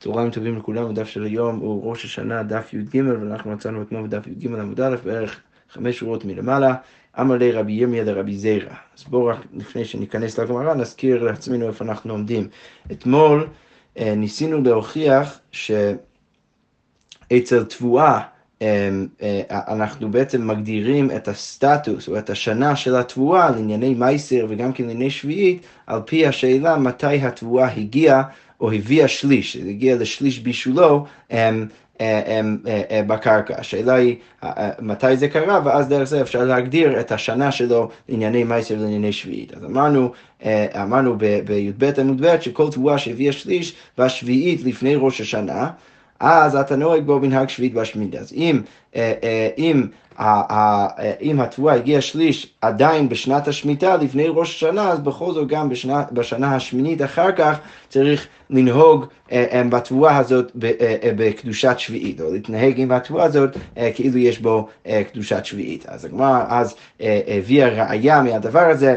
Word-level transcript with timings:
צהריים 0.00 0.30
טובים 0.30 0.56
לכולם, 0.56 0.90
הדף 0.90 1.08
של 1.08 1.24
היום 1.24 1.56
הוא 1.56 1.90
ראש 1.90 2.04
השנה, 2.04 2.42
דף 2.42 2.74
י"ג, 2.74 3.02
ואנחנו 3.20 3.50
מצאנו 3.50 3.82
אתמול 3.82 4.06
בדף 4.06 4.26
י"ג 4.26 4.46
עמוד 4.46 4.80
א', 4.80 4.96
בערך 5.04 5.40
חמש 5.70 5.98
שורות 5.98 6.24
מלמעלה. 6.24 6.74
אמר 7.20 7.36
לי 7.36 7.52
רבי 7.52 7.72
ירמיה 7.72 8.04
לרבי 8.04 8.36
זיירא. 8.36 8.74
אז 8.98 9.04
בואו 9.04 9.26
רק 9.26 9.38
לפני 9.52 9.84
שניכנס 9.84 10.38
לגמרא, 10.38 10.74
נזכיר 10.74 11.22
לעצמנו 11.22 11.68
איפה 11.68 11.84
אנחנו 11.84 12.12
עומדים. 12.12 12.48
אתמול 12.92 13.46
אה, 13.98 14.14
ניסינו 14.14 14.62
להוכיח 14.62 15.40
שאצל 15.52 16.04
תבואה 17.64 18.20
אה, 18.62 18.90
אה, 19.22 19.42
אנחנו 19.50 20.10
בעצם 20.10 20.46
מגדירים 20.46 21.10
את 21.10 21.28
הסטטוס 21.28 22.08
או 22.08 22.18
את 22.18 22.30
השנה 22.30 22.76
של 22.76 22.96
התבואה 22.96 23.50
לענייני 23.50 23.94
מייסר 23.94 24.46
וגם 24.48 24.72
כן 24.72 24.84
לענייני 24.84 25.10
שביעית, 25.10 25.62
על 25.86 26.00
פי 26.06 26.26
השאלה 26.26 26.76
מתי 26.76 27.20
התבואה 27.22 27.72
הגיעה 27.72 28.22
או 28.60 28.72
הביאה 28.72 29.08
שליש, 29.08 29.56
זה 29.56 29.68
הגיע 29.68 29.96
לשליש 29.96 30.38
בישולו 30.38 31.04
הם, 31.30 31.66
הם, 32.00 32.58
הם, 32.90 33.06
בקרקע. 33.06 33.54
השאלה 33.58 33.94
היא 33.94 34.16
מתי 34.80 35.16
זה 35.16 35.28
קרה, 35.28 35.60
ואז 35.64 35.88
דרך 35.88 36.04
זה 36.04 36.20
אפשר 36.20 36.44
להגדיר 36.44 37.00
את 37.00 37.12
השנה 37.12 37.52
שלו 37.52 37.90
לענייני 38.08 38.44
מייסר 38.44 38.74
ולענייני 38.74 39.12
שביעית. 39.12 39.54
אז 39.54 39.64
אמרנו, 39.64 40.12
אמרנו 40.82 41.18
בי"ב 41.18 41.90
עמוד 42.00 42.26
ב' 42.26 42.40
שכל 42.40 42.70
תבואה 42.70 42.98
שהביאה 42.98 43.32
שליש 43.32 43.74
והשביעית 43.98 44.64
לפני 44.64 44.94
ראש 44.96 45.20
השנה, 45.20 45.70
אז 46.20 46.56
אתה 46.56 46.76
נוהג 46.76 47.02
בו 47.02 47.18
מנהג 47.20 47.48
שביעית 47.48 47.74
והשמינית. 47.74 48.14
אז 48.14 48.32
אם, 48.32 48.62
אם 49.58 49.86
אם 51.20 51.40
התבואה 51.40 51.74
הגיעה 51.74 52.00
שליש 52.00 52.54
עדיין 52.60 53.08
בשנת 53.08 53.48
השמיטה 53.48 53.96
לפני 53.96 54.26
ראש 54.28 54.54
השנה, 54.54 54.88
אז 54.88 55.00
בכל 55.00 55.32
זאת 55.32 55.48
גם 55.48 55.68
בשנה, 55.68 56.04
בשנה 56.12 56.54
השמינית 56.54 57.02
אחר 57.02 57.32
כך 57.32 57.58
צריך 57.88 58.26
לנהוג 58.50 59.06
אה, 59.32 59.46
אה, 59.52 59.62
בתבואה 59.68 60.16
הזאת 60.16 60.52
אה, 60.64 61.10
בקדושת 61.16 61.74
שביעית, 61.78 62.20
או 62.20 62.32
להתנהג 62.32 62.80
עם 62.80 62.92
התבואה 62.92 63.24
הזאת 63.24 63.56
כאילו 63.94 64.18
יש 64.18 64.38
בו 64.38 64.68
קדושת 65.12 65.44
שביעית. 65.44 65.86
אז 65.88 66.04
הגמרא 66.04 66.44
אז 66.48 66.74
הביאה 67.28 67.68
ראייה 67.68 68.22
מהדבר 68.22 68.66
הזה. 68.70 68.96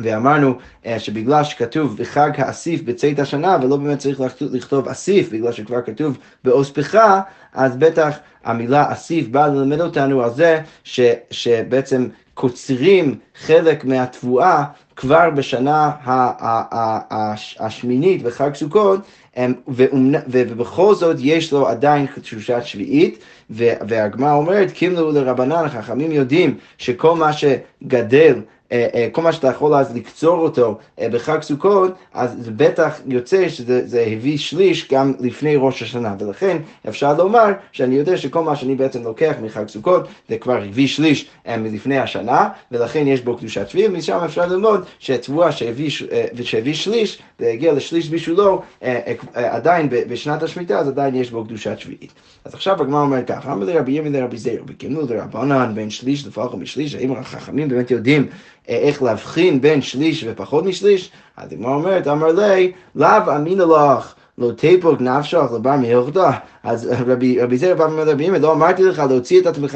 ואמרנו 0.00 0.54
שבגלל 0.98 1.44
שכתוב 1.44 1.96
בחג 1.96 2.30
האסיף 2.38 2.82
בצאת 2.82 3.18
השנה 3.18 3.58
ולא 3.62 3.76
באמת 3.76 3.98
צריך 3.98 4.20
לכתוב 4.40 4.88
אסיף 4.88 5.32
בגלל 5.32 5.52
שכבר 5.52 5.82
כתוב 5.82 6.18
באוספך 6.44 6.98
אז 7.54 7.76
בטח 7.76 8.18
המילה 8.44 8.92
אסיף 8.92 9.28
באה 9.28 9.48
ללמד 9.48 9.80
אותנו 9.80 10.22
על 10.22 10.30
זה 10.30 10.60
ש, 10.84 11.00
שבעצם 11.30 12.08
קוצרים 12.34 13.18
חלק 13.36 13.84
מהתבואה 13.84 14.64
כבר 14.96 15.30
בשנה 15.30 15.90
השמינית 17.60 18.22
בחג 18.22 18.54
סוכות, 18.54 19.00
ובכל 20.28 20.94
זאת 20.94 21.16
יש 21.20 21.52
לו 21.52 21.68
עדיין 21.68 22.06
תשושת 22.22 22.60
שביעית, 22.64 23.18
והגמרא 23.50 24.32
אומרת, 24.32 24.70
קימלו 24.70 25.12
לרבנן, 25.12 25.64
החכמים 25.64 26.12
יודעים 26.12 26.58
שכל 26.78 27.16
מה 27.16 27.30
שגדל 27.32 28.40
כל 29.12 29.22
מה 29.22 29.32
שאתה 29.32 29.48
יכול 29.48 29.74
אז 29.74 29.96
לקצור 29.96 30.38
אותו 30.38 30.78
אה, 31.00 31.08
בחג 31.08 31.42
סוכות, 31.42 31.90
אז 32.14 32.36
זה 32.38 32.50
בטח 32.50 33.00
יוצא 33.06 33.48
שזה 33.48 34.04
הביא 34.12 34.38
שליש 34.38 34.88
גם 34.92 35.12
לפני 35.20 35.56
ראש 35.56 35.82
השנה, 35.82 36.14
ולכן 36.18 36.56
אפשר 36.88 37.14
לומר 37.14 37.52
שאני 37.72 37.94
יודע 37.94 38.16
שכל 38.16 38.42
מה 38.42 38.56
שאני 38.56 38.74
בעצם 38.74 39.02
לוקח 39.02 39.34
מחג 39.42 39.68
סוכות 39.68 40.08
זה 40.28 40.38
כבר 40.38 40.62
הביא 40.62 40.86
שליש 40.86 41.26
מלפני 41.58 41.98
השנה, 41.98 42.48
ולכן 42.72 43.06
יש 43.06 43.20
בו 43.20 43.36
קדושת 43.36 43.68
שביעית, 43.68 43.90
ומשם 43.90 44.18
אפשר 44.24 44.46
ללמוד 44.46 44.84
שתבואה 44.98 45.52
שהביא, 45.52 45.90
שהביא 46.42 46.74
שליש, 46.74 47.18
והגיע 47.40 47.72
לשליש 47.72 48.10
בשבילו, 48.10 48.62
עדיין 49.34 49.88
בשנת 49.90 50.42
השמיטה, 50.42 50.78
אז 50.78 50.88
עדיין 50.88 51.14
יש 51.14 51.30
בו 51.30 51.44
קדושת 51.44 51.78
שביעית. 51.78 52.12
אז 52.44 52.54
עכשיו 52.54 52.82
הגמרא 52.82 53.00
אומרת 53.00 53.28
ככה, 53.28 53.52
אמר 53.52 53.66
לרבי 53.66 53.92
ימין 53.92 54.12
לרבי 54.12 54.36
זיר, 54.36 54.62
בקימו 54.64 55.00
לרבנן 55.00 55.72
בין 55.74 55.90
שליש 55.90 56.26
לפחות 56.26 56.54
משליש, 56.54 56.94
האם 56.94 57.12
החכמים 57.12 57.68
באמת 57.68 57.90
יודעים 57.90 58.26
איך 58.68 59.02
להבחין 59.02 59.60
בין 59.60 59.82
שליש 59.82 60.24
ופחות 60.28 60.64
משליש? 60.64 61.10
אז 61.36 61.52
הגמרא 61.52 61.74
אומרת, 61.74 62.08
אמר 62.08 62.32
לי, 62.32 62.72
לאו 62.94 63.36
אמינא 63.36 63.62
לך. 63.62 64.14
לא 64.38 64.50
תפוק 64.56 65.00
נפשך 65.00 65.42
לבר 65.54 65.76
מהלכתו. 65.76 66.24
אז 66.62 66.88
רבי, 67.06 67.40
רבי 67.40 67.58
זרע 67.58 67.74
בא 67.74 67.82
ואומר 67.82 68.02
רבי 68.02 68.24
ימי, 68.24 68.38
לא 68.38 68.52
אמרתי 68.52 68.82
לך 68.82 68.98
להוציא 68.98 69.40
את 69.40 69.46
עצמך 69.46 69.74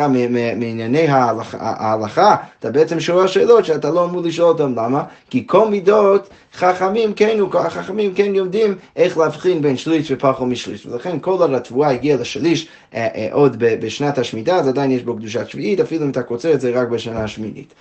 מענייני 0.57 1.07
ההלכה, 1.53 2.37
אתה 2.59 2.71
בעצם 2.71 3.01
שואל 3.01 3.27
שאלות 3.27 3.65
שאתה 3.65 3.91
לא 3.91 4.05
אמור 4.05 4.23
לשאול 4.23 4.49
אותן, 4.49 4.75
למה? 4.77 5.05
כי 5.31 5.47
כל 5.47 5.69
מידות 5.69 6.29
חכמים 6.55 7.15
כן, 7.15 7.39
החכמים 7.55 8.15
כן 8.15 8.35
יודעים 8.35 8.75
איך 8.97 9.19
להבחין 9.19 9.63
בין 9.63 9.77
שליש 9.77 10.11
ופחות 10.11 10.49
משליש, 10.49 10.87
ולכן 10.87 11.19
כל 11.21 11.31
עוד 11.31 11.55
התבואה 11.55 11.91
הגיעה 11.91 12.19
לשליש 12.19 12.69
אה, 12.95 13.09
אה, 13.15 13.29
עוד 13.33 13.57
בשנת 13.59 14.19
השמיטה, 14.19 14.57
אז 14.57 14.69
עדיין 14.69 14.91
יש 14.91 15.03
בו 15.03 15.17
קדושת 15.17 15.49
שביעית, 15.49 15.81
אפילו 15.81 16.05
אם 16.05 16.11
אתה 16.11 16.23
קוצר 16.23 16.53
את 16.53 16.61
זה 16.61 16.81
רק 16.81 16.89
בשנה 16.89 17.25
השמינית. 17.25 17.75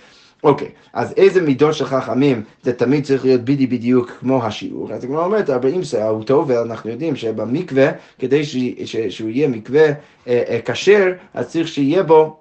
אוקיי, 0.44 0.68
אז 0.92 1.14
איזה 1.16 1.42
מידות 1.42 1.74
של 1.74 1.84
חכמים 1.84 2.42
זה 2.62 2.72
תמיד 2.72 3.04
צריך 3.04 3.24
להיות 3.24 3.40
בדי 3.40 3.66
בדיוק 3.66 4.10
כמו 4.20 4.44
השיעור. 4.44 4.92
אז 4.92 5.04
הגמרא 5.04 5.24
אומרת, 5.24 5.50
40 5.50 5.84
שאה 5.84 6.08
הוא 6.08 6.24
טוב, 6.24 6.50
ואנחנו 6.50 6.90
יודעים 6.90 7.16
שבמקווה, 7.16 7.90
כדי 8.18 8.44
שהוא 9.08 9.30
יהיה 9.30 9.48
מקווה 9.48 9.86
כשר, 10.64 11.12
אז 11.34 11.48
צריך 11.48 11.68
שיהיה 11.68 12.02
בו 12.02 12.22
אה, 12.24 12.39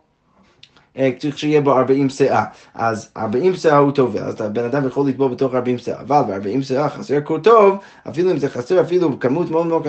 צריך 1.17 1.39
שיהיה 1.39 1.61
בו 1.61 1.71
40 1.71 2.09
שאה. 2.09 2.43
אז 2.75 3.09
40 3.17 3.55
שאה 3.55 3.77
הוא 3.77 3.91
טובל, 3.91 4.19
אז 4.19 4.41
הבן 4.41 4.63
אדם 4.63 4.87
יכול 4.87 5.09
לטבול 5.09 5.31
בתוך 5.31 5.55
40 5.55 5.77
שאה, 5.77 6.01
אבל 6.01 6.21
ב-40 6.21 6.63
שאה 6.63 6.89
חסר 6.89 7.17
כה 7.25 7.39
טוב, 7.43 7.77
אפילו 8.09 8.31
אם 8.31 8.37
זה 8.37 8.49
חסר 8.49 8.81
אפילו 8.81 9.19
כמות 9.19 9.51
מאוד 9.51 9.67
מאוד 9.67 9.87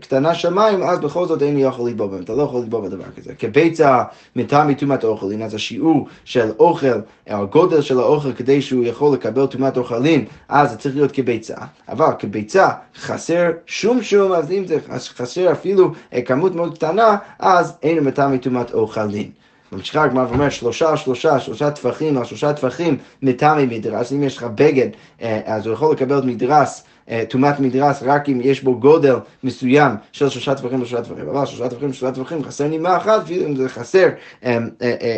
קטנה 0.00 0.34
של 0.34 0.54
מים, 0.54 0.82
אז 0.82 0.98
בכל 0.98 1.26
זאת 1.26 1.42
אין 1.42 1.56
לי 1.56 1.62
יכול 1.62 1.90
לטבול 1.90 2.08
בהם, 2.08 2.22
אתה 2.22 2.34
לא 2.34 2.42
יכול 2.42 2.62
לטבול 2.62 2.88
בדבר 2.88 3.04
כזה. 3.16 3.34
כביצה 3.34 4.02
מטעם 4.36 4.68
מטומאת 4.68 5.04
אוכלין, 5.04 5.42
אז 5.42 5.54
השיעור 5.54 6.08
של 6.24 6.50
אוכל, 6.58 7.00
הגודל 7.26 7.80
של 7.80 7.98
האוכל 7.98 8.32
כדי 8.32 8.62
שהוא 8.62 8.84
יכול 8.84 9.14
לקבל 9.14 9.46
טומאת 9.46 9.76
אוכלין, 9.76 10.24
אז 10.48 10.70
זה 10.70 10.76
צריך 10.76 10.94
להיות 10.96 11.12
כביצה. 11.12 11.56
אבל 11.88 12.10
כביצה 12.18 12.68
חסר 12.96 13.50
שום 13.66 14.02
שום, 14.02 14.32
אז 14.32 14.52
אם 14.52 14.66
זה 14.66 14.78
חסר 14.98 15.52
אפילו 15.52 15.92
אה, 16.12 16.22
כמות 16.22 16.54
מאוד 16.54 16.74
קטנה, 16.74 17.16
אז 17.38 17.76
אין 17.82 18.04
מטעם 18.04 18.34
מטומאת 18.34 18.74
אוכלין. 18.74 19.30
ממשיכה 19.72 20.04
הגמרא 20.04 20.26
ואומרת 20.28 20.52
שלושה, 20.52 20.96
שלושה, 20.96 21.40
שלושה 21.40 21.70
טפחים, 21.70 22.18
על 22.18 22.24
שלושה 22.24 22.52
טפחים 22.52 22.96
מטעמי 23.22 23.66
מדרס, 23.66 24.12
אם 24.12 24.22
יש 24.22 24.36
לך 24.36 24.46
בגד, 24.54 24.88
אה, 25.22 25.40
אז 25.44 25.66
הוא 25.66 25.74
יכול 25.74 25.92
לקבל 25.92 26.20
מדרס. 26.20 26.84
אה, 27.10 27.24
טומאת 27.28 27.60
מדרס 27.60 28.02
רק 28.02 28.28
אם 28.28 28.40
יש 28.42 28.62
בו 28.62 28.80
גודל 28.80 29.16
מסוים 29.44 29.92
של 30.12 30.28
שלושה 30.28 30.54
טפחים 30.54 30.82
ושלושה 30.82 31.04
טפחים, 31.04 31.28
אבל 31.28 31.46
שלושה 31.46 31.68
טפחים 31.68 31.90
ושלושה 31.90 32.14
טפחים 32.14 32.44
חסר 32.44 32.68
נימה 32.68 32.96
אחת, 32.96 33.22
אפילו 33.22 33.46
אם 33.46 33.56
זה 33.56 33.68
חסר 33.68 34.08
אה, 34.44 34.58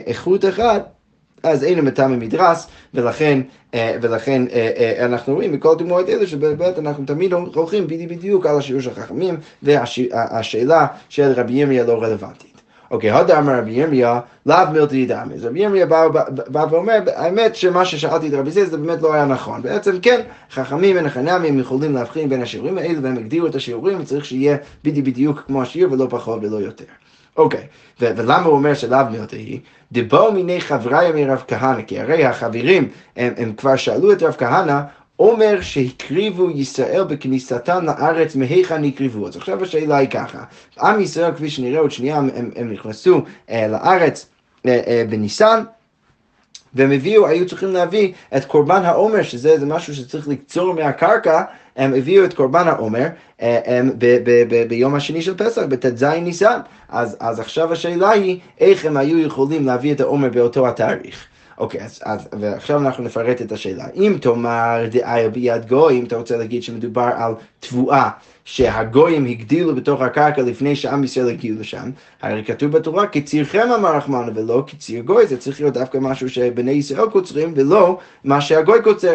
איכות 0.07 0.45
אחת, 0.45 0.89
אז 1.43 1.65
אין 1.65 1.81
מטעמי 1.81 2.17
מדרס, 2.27 2.67
ולכן, 2.95 3.41
ולכן 3.77 4.43
אנחנו 5.01 5.35
רואים 5.35 5.53
מכל 5.53 5.73
הדוגמאות 5.73 6.09
האלה 6.09 6.27
שבאמת 6.27 6.79
אנחנו 6.79 7.05
תמיד 7.05 7.33
הולכים 7.33 7.87
בדיוק 7.87 8.47
על 8.47 8.59
השיעור 8.59 8.83
של 8.83 8.91
החכמים, 8.91 9.37
והשאלה 9.63 10.87
של 11.09 11.33
רבי 11.37 11.53
ירמיה 11.53 11.85
לא 11.85 12.03
רלוונטית. 12.03 12.48
אוקיי, 12.91 13.10
הודה 13.10 13.38
אמר 13.38 13.59
רבי 13.59 13.71
ירמיה, 13.71 14.21
לאו 14.47 14.56
מילתא 14.72 15.04
דמי. 15.06 15.34
אז 15.34 15.44
רבי 15.44 15.60
ירמיה 15.60 15.87
בא 16.26 16.66
ואומר, 16.71 16.99
האמת 17.16 17.56
שמה 17.56 17.84
ששאלתי 17.84 18.28
את 18.28 18.32
רבי 18.32 18.50
זיז 18.50 18.71
זה 18.71 18.76
באמת 18.76 19.03
לא 19.03 19.15
היה 19.15 19.25
נכון. 19.25 19.62
בעצם 19.62 20.00
כן, 20.03 20.21
חכמים 20.50 20.97
וחנמים 21.04 21.59
יכולים 21.59 21.94
להבחין 21.94 22.28
בין 22.28 22.43
השיעורים 22.43 22.78
האלה, 22.78 22.99
והם 23.03 23.16
הגדירו 23.16 23.47
את 23.47 23.54
השיעורים, 23.54 24.00
וצריך 24.00 24.25
שיהיה 24.25 24.56
בדיוק 24.84 25.43
כמו 25.47 25.62
השיעור 25.62 25.93
ולא 25.93 26.06
פחות 26.10 26.38
ולא 26.43 26.56
יותר. 26.56 26.84
אוקיי, 27.37 27.66
ולמה 28.00 28.44
הוא 28.44 28.54
אומר 28.54 28.75
שלאו 28.75 28.99
מילתא 29.10 29.37
היא? 29.37 29.60
דבו 29.93 30.32
מיני 30.32 30.60
חבריה 30.60 31.12
מרב 31.12 31.43
כהנא, 31.49 31.82
כי 31.82 32.00
הרי 32.00 32.25
החברים, 32.25 32.88
הם, 33.16 33.32
הם 33.37 33.53
כבר 33.53 33.76
שאלו 33.76 34.12
את 34.12 34.22
רב 34.22 34.34
כהנא, 34.38 34.81
אומר 35.19 35.61
שהקריבו 35.61 36.51
ישראל 36.51 37.05
בכניסתם 37.05 37.84
לארץ, 37.84 38.37
מהיכן 38.37 38.84
הקריבו? 38.84 39.29
אז 39.29 39.37
עכשיו 39.37 39.62
השאלה 39.62 39.97
היא 39.97 40.09
ככה, 40.09 40.44
עם 40.81 41.00
ישראל, 41.00 41.35
כפי 41.35 41.50
שנראה 41.50 41.81
עוד 41.81 41.91
שנייה, 41.91 42.17
הם, 42.17 42.50
הם 42.56 42.73
נכנסו 42.73 43.23
אה, 43.50 43.69
לארץ 43.69 44.26
אה, 44.67 44.81
אה, 44.87 45.05
בניסן, 45.09 45.62
והם 46.75 46.93
הביאו, 46.93 47.26
היו 47.26 47.47
צריכים 47.47 47.73
להביא 47.73 48.12
את 48.37 48.44
קורבן 48.44 48.85
העומר, 48.85 49.23
שזה 49.23 49.67
משהו 49.67 49.94
שצריך 49.94 50.29
לקצור 50.29 50.75
מהקרקע, 50.75 51.43
הם 51.76 51.94
הביאו 51.94 52.25
את 52.25 52.35
קורבן 52.35 52.69
העומר 52.69 53.06
אה, 53.43 53.81
ביום 54.69 54.94
השני 54.94 55.23
של 55.23 55.35
פסח, 55.37 55.62
בט"ז 55.69 56.03
ניסן. 56.05 56.61
אז, 56.88 57.17
אז 57.20 57.41
עכשיו 57.41 57.73
השאלה 57.73 58.11
היא, 58.11 58.38
איך 58.61 58.85
הם 58.85 58.97
היו 58.97 59.19
יכולים 59.19 59.67
להביא 59.67 59.93
את 59.93 60.00
העומר 60.00 60.29
באותו 60.29 60.69
התאריך. 60.69 61.26
אוקיי, 61.58 61.81
אז, 61.84 62.00
אז 62.05 62.28
ועכשיו 62.40 62.78
אנחנו 62.78 63.05
נפרט 63.05 63.43
את 63.43 63.52
השאלה. 63.52 63.84
אם 63.94 64.16
תאמר 64.20 64.84
דאיה 64.90 65.28
ביד 65.28 65.69
גוי, 65.69 65.99
אם 65.99 66.05
אתה 66.05 66.16
רוצה 66.16 66.37
להגיד 66.37 66.62
שמדובר 66.62 67.10
על 67.16 67.34
תבואה 67.60 68.10
שהגויים 68.44 69.25
הגדילו 69.25 69.75
בתוך 69.75 70.00
הקרקע 70.00 70.43
לפני 70.43 70.76
שעם 70.76 71.05
ישראל 71.05 71.28
הגיעו 71.28 71.60
לשם, 71.60 71.90
הרי 72.22 72.44
כתוב 72.44 72.72
בתורה, 72.72 73.06
כצירכם 73.06 73.69
אמר 73.78 73.96
רחמנה, 73.96 74.32
ולא 74.34 74.64
כציר 74.66 75.02
גוי, 75.02 75.26
זה 75.26 75.37
צריך 75.37 75.60
להיות 75.60 75.75
דווקא 75.75 75.99
משהו 75.99 76.28
שבני 76.28 76.70
ישראל 76.70 77.10
קוצרים, 77.10 77.52
ולא 77.56 77.99
מה 78.25 78.40
שהגוי 78.40 78.82
קוצר. 78.82 79.14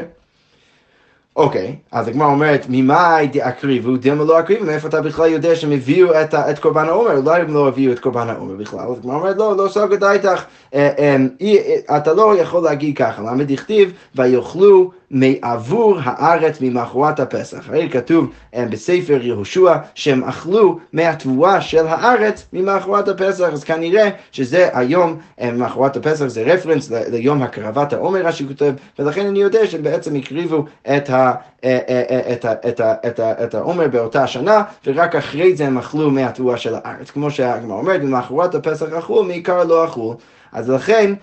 אוקיי, 1.35 1.75
אז 1.91 2.07
הגמרא 2.07 2.27
אומרת, 2.27 2.65
ממאי 2.69 3.27
דאקריבו, 3.27 3.97
דילמה 3.97 4.23
לא 4.23 4.39
אקריבו, 4.39 4.65
מאיפה 4.65 4.87
אתה 4.87 5.01
בכלל 5.01 5.29
יודע 5.29 5.55
שהם 5.55 5.71
הביאו 5.71 6.21
את, 6.21 6.33
את 6.33 6.59
קורבן 6.59 6.85
העומר? 6.87 7.17
אולי 7.17 7.41
הם 7.41 7.53
לא 7.53 7.67
הביאו 7.67 7.93
את 7.93 7.99
קורבן 7.99 8.29
העומר 8.29 8.55
בכלל. 8.55 8.79
אז 8.79 8.97
הגמרא 8.97 9.15
אומרת, 9.15 9.37
לא, 9.37 9.57
לא 9.57 9.67
סוגר 9.67 9.95
דייתך, 9.95 10.43
אה, 10.73 10.89
אה, 10.99 11.15
אה, 11.41 11.97
אתה 11.97 12.13
לא 12.13 12.37
יכול 12.37 12.63
להגיד 12.63 12.97
ככה, 12.97 13.21
למה 13.21 13.43
דכתיב, 13.43 13.93
ויאכלו 14.15 14.91
מעבור 15.13 15.97
הארץ 16.03 16.57
ממחרת 16.61 17.19
הפסח. 17.19 17.69
הרי 17.69 17.89
כתוב 17.89 18.29
בספר 18.55 19.19
יהושע 19.21 19.75
שהם 19.95 20.23
אכלו 20.23 20.79
מהתבואה 20.93 21.61
של 21.61 21.87
הארץ 21.87 22.45
ממחרת 22.53 23.07
הפסח, 23.07 23.49
אז 23.53 23.63
כנראה 23.63 24.09
שזה 24.31 24.69
היום, 24.73 25.17
ממחרת 25.43 25.97
הפסח 25.97 26.27
זה 26.27 26.43
רפרנס 26.43 26.91
ליום 26.91 27.41
הקרבת 27.41 27.93
העומר, 27.93 28.25
רש"י 28.25 28.47
כותב, 28.47 28.73
ולכן 28.99 29.25
אני 29.25 29.39
יודע 29.39 29.67
שהם 29.67 29.83
בעצם 29.83 30.15
הקריבו 30.15 30.65
את 30.97 31.09
ה... 31.09 31.33
אה, 31.63 31.79
אה, 31.89 32.03
אה, 32.09 32.33
את 32.33 32.45
ה- 32.45 32.53
את 32.69 32.79
ה- 32.79 32.93
את 33.07 33.19
ה- 33.19 33.43
את 33.43 33.55
העומר 33.55 33.87
באותה 33.87 34.27
שנה, 34.27 34.63
ורק 34.85 35.15
אחרי 35.15 35.55
זה 35.55 35.67
הם 35.67 35.77
אכלו 35.77 36.11
מהתבואה 36.11 36.57
של 36.57 36.75
הארץ. 36.75 37.11
כמו 37.11 37.31
שהגמרא 37.31 37.77
אומרת, 37.77 38.01
ממחרת 38.01 38.55
הפסח 38.55 38.85
אכלו, 38.93 39.23
מעיקר 39.23 39.63
לא 39.63 39.85
אכלו. 39.85 40.17
אז 40.51 40.69
לכן, 40.69 41.13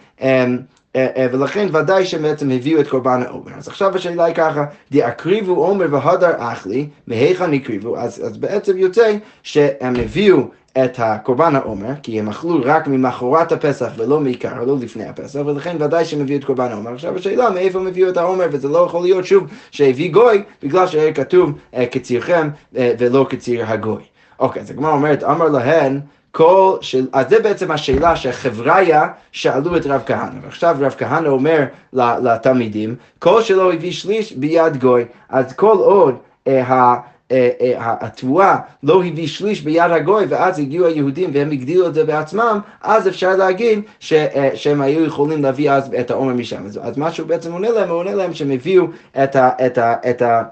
ולכן 1.32 1.68
ודאי 1.72 2.06
שהם 2.06 2.22
בעצם 2.22 2.50
הביאו 2.50 2.80
את 2.80 2.88
קורבן 2.88 3.22
העומר. 3.22 3.52
אז 3.58 3.68
עכשיו 3.68 3.96
השאלה 3.96 4.24
היא 4.24 4.34
ככה, 4.34 4.64
דאקריבו 4.92 5.52
עומר 5.52 5.86
והדר 5.90 6.32
אכלי, 6.38 6.88
מהיכן 7.06 7.54
הקריבו? 7.54 7.96
אז, 7.96 8.26
אז 8.26 8.36
בעצם 8.36 8.78
יוצא 8.78 9.16
שהם 9.42 9.96
הביאו 9.96 10.38
את 10.84 10.98
הקורבן 10.98 11.56
העומר, 11.56 11.92
כי 12.02 12.20
הם 12.20 12.28
אכלו 12.28 12.60
רק 12.64 12.86
ממחרת 12.86 13.52
הפסח 13.52 13.92
ולא 13.96 14.20
מעיקר, 14.20 14.64
לא 14.64 14.76
לפני 14.80 15.04
הפסח, 15.04 15.40
ולכן 15.46 15.76
ודאי 15.80 16.04
שהם 16.04 16.20
הביאו 16.20 16.38
את 16.38 16.44
קורבן 16.44 16.72
העומר. 16.72 16.94
עכשיו 16.94 17.16
השאלה, 17.16 17.50
מאיפה 17.50 17.78
הם 17.78 17.86
הביאו 17.86 18.08
את 18.08 18.16
העומר, 18.16 18.46
וזה 18.52 18.68
לא 18.68 18.78
יכול 18.78 19.02
להיות 19.02 19.26
שוב 19.26 19.44
שהביא 19.70 20.12
גוי, 20.12 20.42
בגלל 20.62 20.86
שהיה 20.86 21.12
כתוב 21.12 21.52
אה, 21.74 21.86
כצירכם 21.86 22.48
אה, 22.76 22.92
ולא 22.98 23.26
כציר 23.28 23.66
הגוי. 23.66 24.02
אוקיי, 24.38 24.62
אז 24.62 24.70
הגמרא 24.70 24.92
אומרת, 24.92 25.24
אמר 25.24 25.48
להן, 25.48 26.00
כל 26.30 26.76
של... 26.80 27.06
אז 27.12 27.28
זה 27.28 27.40
בעצם 27.40 27.70
השאלה 27.70 28.16
שחבריה 28.16 29.08
שאלו 29.32 29.76
את 29.76 29.86
רב 29.86 30.02
כהנא. 30.06 30.38
ועכשיו 30.42 30.76
רב 30.80 30.94
כהנא 30.98 31.28
אומר 31.28 31.64
לתלמידים, 31.92 32.94
כל 33.18 33.42
שלא 33.42 33.72
הביא 33.72 33.92
שליש 33.92 34.32
ביד 34.32 34.76
גוי. 34.76 35.04
אז 35.28 35.52
כל 35.52 35.76
עוד 35.76 36.14
אה. 36.46 36.96
אה, 37.32 37.48
אה, 37.60 37.94
התבואה 38.00 38.56
לא 38.82 39.04
הביא 39.04 39.26
שליש 39.26 39.60
ביד 39.60 39.90
הגוי 39.90 40.24
ואז 40.28 40.58
הגיעו 40.58 40.86
היהודים 40.86 41.30
והם 41.32 41.50
הגדילו 41.50 41.86
את 41.86 41.94
זה 41.94 42.04
בעצמם, 42.04 42.60
אז 42.82 43.08
אפשר 43.08 43.36
להגיד 43.36 43.80
ש, 44.00 44.12
אה, 44.12 44.50
שהם 44.54 44.80
היו 44.80 45.04
יכולים 45.04 45.42
להביא 45.42 45.70
אז 45.70 45.94
את 46.00 46.10
העומר 46.10 46.32
משם. 46.32 46.66
אז, 46.66 46.80
אז 46.82 46.98
מה 46.98 47.12
שהוא 47.12 47.28
בעצם 47.28 47.52
עונה 47.52 47.70
להם, 47.70 47.88
הוא 47.88 47.98
עונה 47.98 48.14
להם 48.14 48.34
שהם 48.34 48.50
הביאו 48.50 48.86
את 49.24 49.36
ה... 49.36 49.50
את 49.66 49.78
ה, 49.78 49.94
את 50.10 50.22
ה 50.22 50.42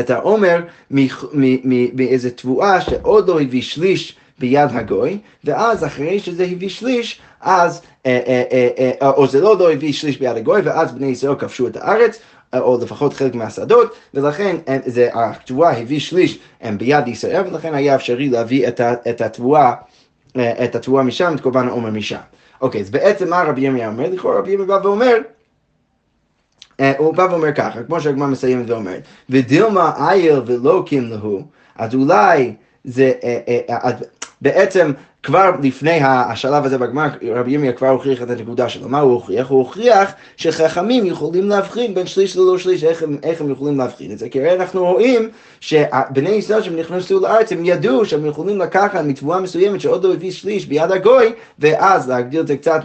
את 0.00 0.10
העומר 0.10 0.60
מאיזה 1.94 2.30
תבואה 2.30 2.80
שעוד 2.80 3.28
לא 3.28 3.40
הביא 3.40 3.62
שליש 3.62 4.16
ביד 4.38 4.68
הגוי, 4.72 5.18
ואז 5.44 5.84
אחרי 5.84 6.20
שזה 6.20 6.44
הביא 6.44 6.68
שליש, 6.68 7.20
אז, 7.40 7.80
אה, 8.06 8.20
אה, 8.26 8.68
אה, 9.02 9.10
או 9.10 9.26
זה 9.26 9.40
לא 9.40 9.58
לא 9.58 9.72
הביא 9.72 9.92
שליש 9.92 10.18
ביד 10.18 10.36
הגוי, 10.36 10.60
ואז 10.64 10.92
בני 10.92 11.06
ישראל 11.06 11.34
כבשו 11.34 11.66
את 11.66 11.76
הארץ, 11.76 12.18
או 12.54 12.78
לפחות 12.82 13.14
חלק 13.14 13.34
מהשדות, 13.34 13.94
ולכן 14.14 14.56
זה, 14.86 15.08
התבואה 15.14 15.78
הביא 15.78 16.00
שליש 16.00 16.38
ביד 16.76 17.08
ישראל, 17.08 17.42
ולכן 17.46 17.74
היה 17.74 17.94
אפשרי 17.94 18.28
להביא 18.28 18.68
את, 18.68 19.20
התבואה, 19.20 19.74
אה, 20.36 20.64
את 20.64 20.74
התבואה 20.74 21.02
משם, 21.02 21.34
את 21.34 21.40
קורבן 21.40 21.68
העומר 21.68 21.90
משם. 21.90 22.16
אוקיי, 22.60 22.80
אז 22.80 22.90
בעצם 22.90 23.30
מה 23.30 23.42
רבי 23.42 23.60
ירמיה 23.60 23.88
אומר? 23.88 24.10
לכאורה 24.10 24.38
רבי 24.38 24.50
ירמיה 24.50 24.66
בא 24.66 24.86
ואומר, 24.86 25.16
הוא 26.98 27.14
בא 27.14 27.26
ואומר 27.30 27.52
ככה, 27.52 27.82
כמו 27.82 28.00
שהגמרא 28.00 28.26
מסיימת 28.26 28.70
ואומרת, 28.70 29.02
ודילמה 29.30 30.10
איל 30.10 30.40
ולא 30.46 30.82
קימלהו, 30.86 31.42
אז 31.76 31.94
אולי 31.94 32.54
זה, 32.84 33.12
בעצם 34.40 34.92
כבר 35.22 35.50
לפני 35.62 36.00
השלב 36.02 36.64
הזה 36.64 36.78
בגמרא, 36.78 37.08
רבי 37.34 37.50
ירמיה 37.50 37.72
כבר 37.72 37.88
הוכיח 37.88 38.22
את 38.22 38.30
הנקודה 38.30 38.68
שלו. 38.68 38.88
מה 38.88 39.00
הוא 39.00 39.12
הוכיח? 39.12 39.48
הוא 39.48 39.58
הוכיח 39.58 40.12
שחכמים 40.36 41.06
יכולים 41.06 41.48
להבחין 41.48 41.94
בין 41.94 42.06
שליש 42.06 42.36
ללא 42.36 42.58
שליש, 42.58 42.84
איך 42.84 43.02
הם, 43.02 43.18
איך 43.22 43.40
הם 43.40 43.50
יכולים 43.50 43.78
להבחין 43.78 44.12
את 44.12 44.18
זה? 44.18 44.28
כי 44.28 44.40
הרי 44.40 44.54
אנחנו 44.54 44.84
רואים 44.84 45.28
שבני 45.60 46.30
ישראל 46.30 46.62
שהם 46.62 46.76
נכנסו 46.76 47.20
לארץ, 47.20 47.52
הם 47.52 47.64
ידעו 47.64 48.04
שהם 48.04 48.26
יכולים 48.26 48.58
לקחת 48.58 49.00
מתבואה 49.04 49.40
מסוימת 49.40 49.80
שעוד 49.80 50.04
לא 50.04 50.12
הביא 50.12 50.30
שליש 50.30 50.66
ביד 50.66 50.90
הגוי, 50.90 51.32
ואז 51.58 52.08
להגדיל 52.08 52.40
את 52.40 52.46
זה 52.46 52.56
קצת 52.56 52.80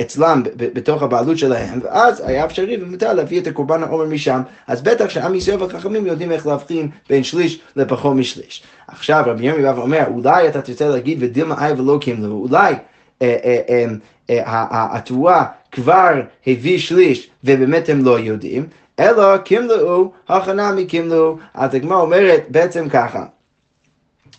אצלם 0.00 0.42
ב- 0.42 0.48
ב- 0.56 0.74
בתוך 0.74 1.02
הבעלות 1.02 1.38
שלהם, 1.38 1.80
ואז 1.82 2.22
היה 2.26 2.44
אפשרי 2.44 2.82
ומותר 2.82 3.12
להביא 3.12 3.40
את 3.40 3.46
הקורבן 3.46 3.82
העומר 3.82 4.04
משם, 4.04 4.40
אז 4.66 4.82
בטח 4.82 5.08
שעם 5.08 5.34
ישראל 5.34 5.62
והחכמים 5.62 6.06
יודעים 6.06 6.32
איך 6.32 6.46
להבחין 6.46 6.90
בין 7.08 7.24
שליש 7.24 7.60
לפחות 7.76 8.16
משליש. 8.16 8.62
עכשיו 8.88 9.22
רבי 9.26 9.46
ירמיה 9.46 9.72
בא 9.72 9.78
ואומר, 9.78 10.04
אולי 10.06 10.48
אתה 10.48 10.62
תרצה 10.62 10.88
להגיד 10.88 11.18
ודילמה 11.20 11.66
אי 11.66 11.72
ולא 11.72 11.98
קימלו, 12.00 12.46
אולי 12.48 12.74
אה, 13.22 13.36
אה, 13.44 13.60
אה, 13.68 13.86
אה, 14.30 14.96
התבואה 14.96 15.44
כבר 15.72 16.20
הביא 16.46 16.78
שליש 16.78 17.30
ובאמת 17.44 17.88
הם 17.88 18.04
לא 18.04 18.18
יודעים, 18.18 18.66
אלא 19.00 19.36
קימלו, 19.36 20.12
הכנה 20.28 20.72
מקימלו, 20.72 21.38
אז 21.54 21.74
הגמרא 21.74 22.00
אומרת 22.00 22.44
בעצם 22.48 22.88
ככה. 22.88 23.24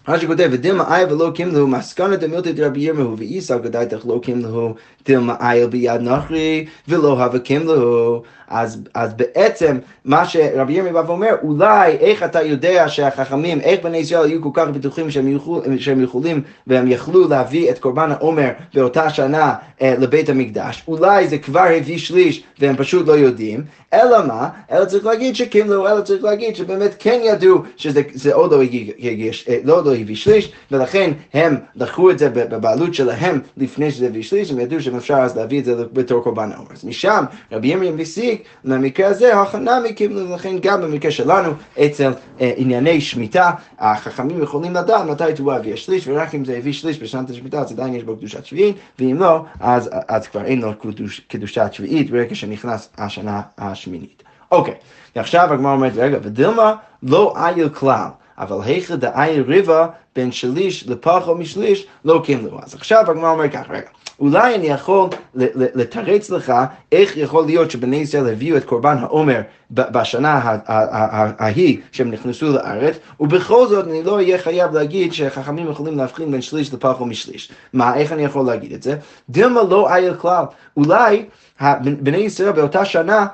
רש"י 0.08 0.28
כותב, 0.28 0.50
ודילמה 0.52 0.98
איל 0.98 1.14
ולא 1.14 1.32
קימלו, 1.36 1.68
מסקנת 1.68 2.20
דמילתא 2.20 2.52
דרבי 2.52 2.80
ירמהו, 2.80 3.18
ואיסא 3.18 3.58
גדייתך 3.58 4.06
לא 4.06 4.20
קימלו, 4.24 4.76
דילמה 5.06 5.36
איל 5.42 5.68
ביד 5.68 6.02
נוכרי, 6.02 6.66
ולא 6.88 7.24
הווה 7.24 7.40
קימלו. 7.40 8.22
אז, 8.48 8.82
אז 8.94 9.14
בעצם 9.14 9.78
מה 10.06 10.26
שרבי 10.26 10.74
ירמיה 10.74 10.94
בא 10.94 11.04
ואומר, 11.08 11.36
אולי 11.44 11.92
איך 11.92 12.24
אתה 12.24 12.42
יודע 12.42 12.90
שהחכמים, 12.90 13.60
איך 13.62 13.84
בני 13.84 13.98
ישראל 13.98 14.26
היו 14.26 14.42
כל 14.42 14.50
כך 14.54 14.68
בטוחים 14.68 15.12
שהם, 15.12 15.28
יוכל, 15.28 15.60
שהם 15.80 16.04
יכולים 16.04 16.42
והם 16.68 16.88
יכלו 16.88 17.28
להביא 17.28 17.72
את 17.72 17.80
קורבן 17.80 18.12
העומר 18.12 18.50
באותה 18.74 19.10
שנה 19.10 19.54
אה, 19.82 19.96
לבית 20.00 20.30
המקדש, 20.30 20.84
אולי 20.88 21.28
זה 21.28 21.38
כבר 21.38 21.68
הביא 21.78 21.98
שליש 21.98 22.44
והם 22.60 22.76
פשוט 22.76 23.08
לא 23.08 23.14
יודעים, 23.14 23.64
אלא 23.94 24.26
מה? 24.28 24.50
אלא 24.72 24.86
צריך 24.86 25.06
להגיד 25.06 25.36
שקימלו, 25.36 25.88
אלא 25.88 26.02
צריך 26.02 26.24
להגיד 26.24 26.56
שבאמת 26.56 26.96
כן 27.00 27.20
ידעו 27.24 27.62
שזה 27.78 28.02
זה 28.14 28.34
עוד 28.34 28.52
לא, 28.52 28.62
הגיע, 28.62 29.32
אה, 29.50 29.58
לא, 29.64 29.84
לא 29.94 29.98
הביא 30.02 30.16
שליש, 30.16 30.52
ולכן 30.72 31.12
הם 31.34 31.58
לקחו 31.76 32.12
את 32.12 32.20
זה 32.20 32.30
בבעלות 32.30 32.94
שלהם 32.94 33.40
לפני 33.58 33.92
שזה 33.92 34.08
הביא 34.08 34.24
שליש, 34.24 34.52
הם 34.52 34.60
ידעו 34.60 34.82
שאפשר 34.82 35.16
אז 35.16 35.38
להביא 35.38 35.60
את 35.60 35.66
זה 35.66 35.76
בתור 35.94 36.24
קורבן 36.24 36.52
העומר. 36.52 36.72
אז 36.74 36.86
משם 36.86 37.26
רבי 37.52 37.68
ירמיה 37.68 37.92
מסיק 37.92 38.44
למקרה 38.64 39.08
הזה, 39.08 39.42
הכנה 39.42 39.80
מקימלו, 39.90 40.36
לכן 40.36 40.56
גם 40.62 40.82
במקרה 40.82 41.12
שלנו, 41.12 41.52
אצל 41.86 42.12
אה, 42.42 42.52
ענייני 42.56 43.02
שמיטה, 43.02 43.52
החכמים 43.80 44.44
יכולים 44.44 44.74
לדעת 44.74 45.06
מתי 45.06 45.34
תבואה 45.36 45.56
הביא 45.56 45.76
שליש, 45.76 46.08
ורק 46.08 46.36
אם 46.36 46.46
זה 46.46 46.58
הביא 46.58 46.74
שליש 46.74 47.00
בשנת 47.00 47.30
השמיטה, 47.30 47.60
אז 47.60 47.72
עדיין 47.72 47.94
יש 47.94 48.04
בו 48.04 48.18
קדושת 48.18 48.46
שביעית, 48.46 48.76
ואם 49.00 49.18
לא, 49.20 49.46
אז, 49.60 49.90
אז 50.08 50.28
כבר 50.28 50.46
אין 50.46 50.62
לו 50.62 50.74
קדוש, 50.80 51.20
קדושת 51.20 51.70
שביעית 51.72 52.12
ברגע 52.12 52.36
שנכנס 52.36 52.90
השנה 52.98 53.42
השמינית. 53.58 54.24
אוקיי, 54.52 54.74
ועכשיו 55.16 55.54
הגמרא 55.54 55.74
אומרת, 55.74 55.94
רגע, 55.96 56.18
ודילמה 56.22 56.76
לא 57.04 57.34
איל 57.38 57.70
כלל. 57.70 58.08
אבל 58.38 58.58
היכא 58.64 58.96
דאיל 58.96 59.44
ריבה 59.48 59.88
בין 60.16 60.32
שליש 60.32 60.88
לפחות 60.88 61.40
משליש 61.40 61.88
לא 62.06 62.22
קימלו. 62.24 62.60
אז 62.64 62.74
עכשיו 62.74 63.04
הגמרא 63.12 63.32
אומר 63.32 63.50
ככה, 63.50 63.74
רגע, 63.74 63.88
אולי 64.20 64.56
אני 64.56 64.68
יכול 64.68 65.10
לתרץ 65.56 66.30
לך 66.30 66.54
איך 66.92 67.18
יכול 67.18 67.46
להיות 67.46 67.72
שבני 67.72 67.96
ישראל 67.96 68.30
הביאו 68.30 68.58
את 68.58 68.64
קורבן 68.64 68.98
העומר 68.98 69.42
בשנה 69.70 70.58
ההיא 71.40 71.80
שהם 71.92 72.12
נכנסו 72.12 72.52
לארץ, 72.52 72.96
ובכל 73.20 73.68
זאת 73.68 73.88
אני 73.88 74.04
לא 74.04 74.16
אהיה 74.16 74.38
חייב 74.38 74.74
להגיד 74.74 75.14
שחכמים 75.14 75.72
יכולים 75.72 75.98
להבחין 75.98 76.32
בין 76.32 76.42
שליש 76.42 76.74
לפחות 76.74 77.08
משליש. 77.08 77.52
מה, 77.74 77.96
איך 77.96 78.12
אני 78.12 78.24
יכול 78.24 78.46
להגיד 78.46 78.74
את 78.74 78.84
זה? 78.84 78.98
דילמה 79.30 79.64
לא 79.64 79.96
איל 79.96 80.14
כלל. 80.14 80.46
אולי 80.78 81.26
בני 81.82 82.18
ישראל 82.18 82.52
באותה 82.52 82.86
שנה 82.86 83.26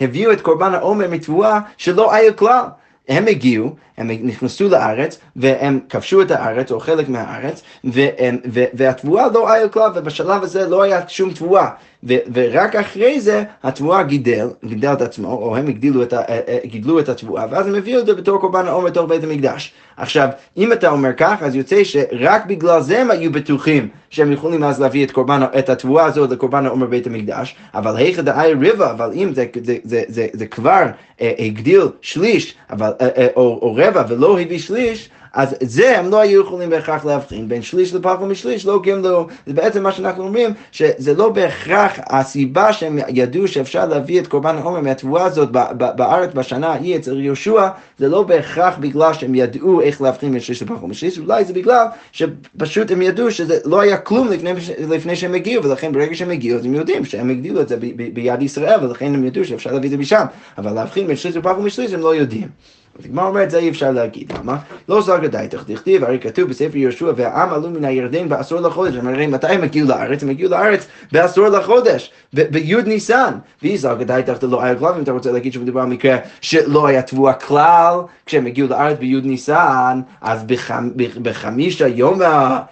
הביאו 0.00 0.32
את 0.32 0.40
קורבן 0.40 0.74
העומר 0.74 1.08
מתבואה 1.10 1.60
שלא 1.76 2.14
היה 2.14 2.32
כלל. 2.32 2.64
הם 3.08 3.28
הגיעו, 3.28 3.76
הם 4.10 4.26
נכנסו 4.26 4.68
לארץ, 4.68 5.18
והם 5.36 5.80
כבשו 5.88 6.22
את 6.22 6.30
הארץ, 6.30 6.70
או 6.70 6.80
חלק 6.80 7.08
מהארץ, 7.08 7.62
והם, 7.84 8.36
ו, 8.52 8.64
והתבואה 8.74 9.28
לא 9.28 9.52
היה 9.52 9.68
כלל, 9.68 9.90
ובשלב 9.94 10.42
הזה 10.42 10.68
לא 10.68 10.82
היה 10.82 11.00
שום 11.08 11.32
תבואה. 11.32 11.68
ו, 12.08 12.14
ורק 12.34 12.76
אחרי 12.76 13.20
זה 13.20 13.44
התבואה 13.62 14.02
גידל, 14.02 14.48
גידל 14.64 14.92
את 14.92 15.02
עצמו, 15.02 15.32
או 15.32 15.56
הם 15.56 15.68
הגדילו 15.68 16.02
את, 16.02 16.12
ה, 16.12 16.20
אה, 16.20 16.40
אה, 16.48 16.58
גידלו 16.64 17.00
את 17.00 17.08
התבואה, 17.08 17.46
ואז 17.50 17.66
הם 17.66 17.74
הביאו 17.74 18.00
את 18.00 18.06
זה 18.06 18.14
בתור 18.14 18.40
קורבן 18.40 18.66
העומר 18.66 18.90
בתוך 18.90 19.08
בית 19.08 19.24
המקדש. 19.24 19.72
עכשיו, 19.96 20.28
אם 20.56 20.72
אתה 20.72 20.90
אומר 20.90 21.12
כך, 21.16 21.36
אז 21.40 21.56
יוצא 21.56 21.84
שרק 21.84 22.46
בגלל 22.46 22.80
זה 22.80 23.00
הם 23.00 23.10
היו 23.10 23.32
בטוחים 23.32 23.88
שהם 24.10 24.32
יכולים 24.32 24.64
אז 24.64 24.80
להביא 24.80 25.04
את, 25.04 25.10
קורבן, 25.10 25.42
את 25.58 25.68
התבואה 25.68 26.04
הזאת 26.04 26.30
לקורבן 26.30 26.66
העומר 26.66 26.86
בית 26.86 27.06
המקדש, 27.06 27.56
אבל 27.74 27.96
היכא 27.96 28.22
דאי 28.22 28.54
ריבה, 28.54 28.90
אבל 28.90 29.10
אם 29.14 29.34
זה, 29.34 29.46
זה, 29.62 29.76
זה, 29.84 30.02
זה, 30.08 30.26
זה 30.32 30.46
כבר 30.46 30.86
אה, 31.20 31.32
הגדיל 31.38 31.82
שליש, 32.00 32.54
אבל, 32.70 32.92
אה, 33.00 33.08
אה, 33.16 33.26
או, 33.36 33.58
או 33.62 33.74
רבע 33.76 33.91
ולא 34.08 34.40
הביא 34.40 34.58
שליש, 34.58 35.10
אז 35.34 35.56
זה 35.62 35.98
הם 35.98 36.10
לא 36.10 36.20
היו 36.20 36.40
יכולים 36.40 36.70
בהכרח 36.70 37.04
להבחין 37.04 37.48
בין 37.48 37.62
שליש 37.62 37.94
לפח 37.94 38.16
ומשליש, 38.20 38.66
לא 38.66 38.80
קימלו, 38.82 39.26
זה 39.46 39.52
בעצם 39.52 39.82
מה 39.82 39.92
שאנחנו 39.92 40.24
אומרים, 40.24 40.50
שזה 40.72 41.14
לא 41.14 41.28
בהכרח 41.28 41.92
הסיבה 42.06 42.72
שהם 42.72 42.98
ידעו 43.08 43.48
שאפשר 43.48 43.86
להביא 43.86 44.20
את 44.20 44.26
קורבן 44.26 44.56
העומר 44.56 44.80
מהתבואה 44.80 45.24
הזאת 45.24 45.48
בארץ 45.78 46.30
בשנה 46.34 46.68
ההיא 46.68 46.96
אצל 46.96 47.20
יהושע, 47.20 47.68
זה 47.98 48.08
לא 48.08 48.22
בהכרח 48.22 48.74
בגלל 48.80 49.12
שהם 49.12 49.34
ידעו 49.34 49.80
איך 49.80 50.02
להבחין 50.02 50.32
בין 50.32 50.40
שליש 50.40 50.62
לפח 50.62 50.82
ומשליש, 50.82 51.18
אולי 51.18 51.44
זה 51.44 51.52
בגלל 51.52 51.86
שפשוט 52.12 52.90
הם 52.90 53.02
ידעו 53.02 53.30
שזה 53.30 53.58
לא 53.64 53.80
היה 53.80 53.96
כלום 53.96 54.28
לפני, 54.28 54.50
לפני 54.88 55.16
שהם 55.16 55.34
הגיעו, 55.34 55.64
ולכן 55.64 55.92
ברגע 55.92 56.14
שהם 56.14 56.30
הגיעו 56.30 56.58
אז 56.58 56.64
הם 56.64 56.74
יודעים 56.74 57.04
שהם 57.04 57.30
הגדילו 57.30 57.60
את 57.60 57.68
זה 57.68 57.76
ביד 58.12 58.42
ישראל, 58.42 58.84
ולכן 58.84 59.14
הם 59.14 59.24
ידעו 59.24 59.44
שאפשר 59.44 59.72
להביא 59.72 59.86
את 59.86 59.90
זה 59.90 59.96
משם, 59.96 60.24
אבל 60.58 60.72
להבחין 60.72 61.06
בין 61.06 61.16
שליש 61.16 61.36
לפח 61.36 61.54
ומשליש 61.58 61.92
הם 61.92 62.00
לא 62.00 62.14
יודעים. 62.14 62.48
אז 62.98 63.04
הגמרא 63.04 63.28
אומרת, 63.28 63.50
זה 63.50 63.58
אי 63.58 63.68
אפשר 63.68 63.90
להגיד. 63.90 64.32
למה? 64.38 64.56
לא 64.88 65.02
זרגא 65.02 65.28
דייתך 65.28 65.62
דכתיב, 65.66 66.04
הרי 66.04 66.18
כתוב 66.18 66.48
בספר 66.50 66.76
יהושע, 66.76 67.12
והעם 67.16 67.52
עלו 67.52 67.70
מן 67.70 67.84
הירדן 67.84 68.28
בעשור 68.28 68.60
לחודש. 68.60 68.94
הם 68.96 69.08
הרי 69.08 69.26
מתי 69.26 69.46
הם 69.46 69.62
הגיעו 69.62 69.88
לארץ? 69.88 70.22
הם 70.22 70.28
הגיעו 70.30 70.50
לארץ 70.50 70.86
בעשור 71.12 71.48
לחודש, 71.48 72.10
בי' 72.32 72.74
ניסן. 72.86 73.32
ואי 73.62 73.78
זרגא 73.78 74.04
דייתך 74.04 74.32
דלא 74.40 74.62
היה 74.62 74.74
כלל, 74.74 74.92
אם 74.96 75.02
אתה 75.02 75.12
רוצה 75.12 75.32
להגיד 75.32 75.52
שמדובר 75.52 75.80
על 75.80 75.86
מקרה 75.86 76.16
שלא 76.40 76.86
היה 76.86 77.02
תבואה 77.02 77.32
כלל, 77.32 77.94
כשהם 78.26 78.46
הגיעו 78.46 78.68
לארץ 78.68 78.98
בי' 78.98 79.20
ניסן, 79.24 80.00
אז 80.20 80.44
בחמישה 81.22 81.86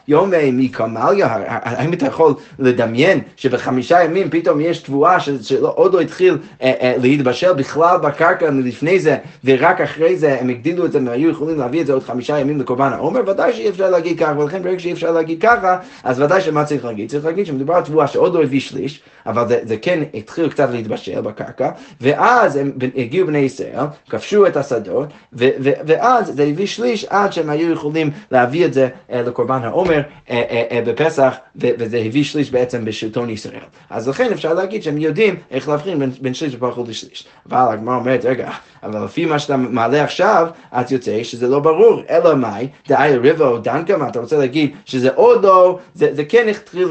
יומי 0.08 0.50
מקמליה, 0.52 1.36
האם 1.46 1.92
אתה 1.92 2.06
יכול 2.06 2.34
לדמיין 2.58 3.20
שבחמישה 3.36 4.04
ימים 4.04 4.30
פתאום 4.30 4.60
יש 4.60 4.78
תבואה 4.78 5.20
שעוד 5.20 5.94
לא 5.94 6.00
התחיל 6.00 6.38
אה, 6.62 6.72
אה, 6.80 6.94
להתבשל 7.02 7.52
בכלל 7.52 7.98
בקרקע 7.98 8.50
לפני 8.50 9.00
זה, 9.00 9.16
ורק 9.44 9.80
אחרי 9.80 10.09
אחרי 10.10 10.18
זה 10.18 10.40
הם 10.40 10.48
הגדילו 10.48 10.86
את 10.86 10.92
זה, 10.92 10.98
הם 10.98 11.08
היו 11.08 11.30
יכולים 11.30 11.58
להביא 11.58 11.80
את 11.80 11.86
זה 11.86 11.92
עוד 11.92 12.02
חמישה 12.02 12.38
ימים 12.38 12.60
לקורבן 12.60 12.92
העומר, 12.92 13.20
ודאי 13.26 13.52
שאי 13.52 13.68
אפשר 13.68 13.90
להגיד 13.90 14.18
ככה, 14.18 14.38
ולכן 14.38 14.62
ברגע 14.62 14.78
שאי 14.78 14.92
אפשר 14.92 15.10
להגיד 15.10 15.42
ככה, 15.42 15.78
אז 16.04 16.20
ודאי 16.20 16.40
שמה 16.40 16.64
צריך 16.64 16.84
להגיד? 16.84 17.10
צריך 17.10 17.24
להגיד 17.24 17.46
שמדובר 17.46 17.74
על 17.74 17.82
תבואה 17.82 18.06
שעוד 18.06 18.34
לא 18.34 18.42
הביא 18.42 18.60
שליש, 18.60 19.00
אבל 19.26 19.48
זה, 19.48 19.60
זה 19.62 19.76
כן 19.76 20.02
התחיל 20.14 20.48
קצת 20.48 20.68
להתבשל 20.72 21.20
בקרקע, 21.20 21.70
ואז 22.00 22.56
הם 22.56 22.72
הגיעו 22.96 23.26
בני 23.26 23.38
ישראל, 23.38 23.84
כבשו 24.10 24.46
את 24.46 24.56
השדות, 24.56 25.08
ו, 25.32 25.48
ו, 25.60 25.70
ואז 25.86 26.32
זה 26.36 26.42
הביא 26.42 26.66
שליש 26.66 27.04
עד 27.04 27.32
שהם 27.32 27.50
היו 27.50 27.72
יכולים 27.72 28.10
להביא 28.30 28.64
את 28.64 28.74
זה 28.74 28.88
אה, 29.12 29.22
לקורבן 29.22 29.60
העומר 29.64 30.00
אה, 30.30 30.66
אה, 30.70 30.80
בפסח, 30.86 31.34
ו, 31.62 31.66
וזה 31.78 32.02
הביא 32.06 32.24
שליש 32.24 32.50
בעצם 32.50 32.84
בשלטון 32.84 33.30
ישראל. 33.30 33.60
אז 33.90 34.08
לכן 34.08 34.32
אפשר 34.32 34.54
להגיד 34.54 34.82
שהם 34.82 34.98
יודעים 34.98 35.36
איך 35.50 35.68
להבחין 35.68 35.98
בין, 35.98 36.10
בין 36.20 36.34
שליש 36.34 36.54
ופחות 36.54 36.88
לשליש. 36.88 37.26
אבל 37.50 37.72
הגמרא 37.72 37.96
אומרת, 37.96 38.24
רגע, 38.24 38.50
אבל 38.82 39.04
לפי 39.04 39.24
מה 39.24 39.38
שאתה 39.38 39.56
מעלה 39.56 40.00
עכשיו, 40.02 40.47
אז 40.73 40.92
יוצא 40.92 41.23
שזה 41.23 41.49
לא 41.49 41.59
ברור, 41.59 42.02
אלא 42.11 42.35
מאי, 42.35 42.69
דאי 42.88 43.16
ריבה 43.16 43.47
או 43.47 43.59
דנקה, 43.59 43.97
מה 43.97 44.09
אתה 44.09 44.21
רוצה 44.21 44.38
להגיד 44.38 44.71
שזה 44.85 45.11
עוד 45.14 45.45
לא, 45.45 45.78
זה, 45.95 46.09
זה 46.12 46.25
כן 46.25 46.49
התחיל 46.49 46.88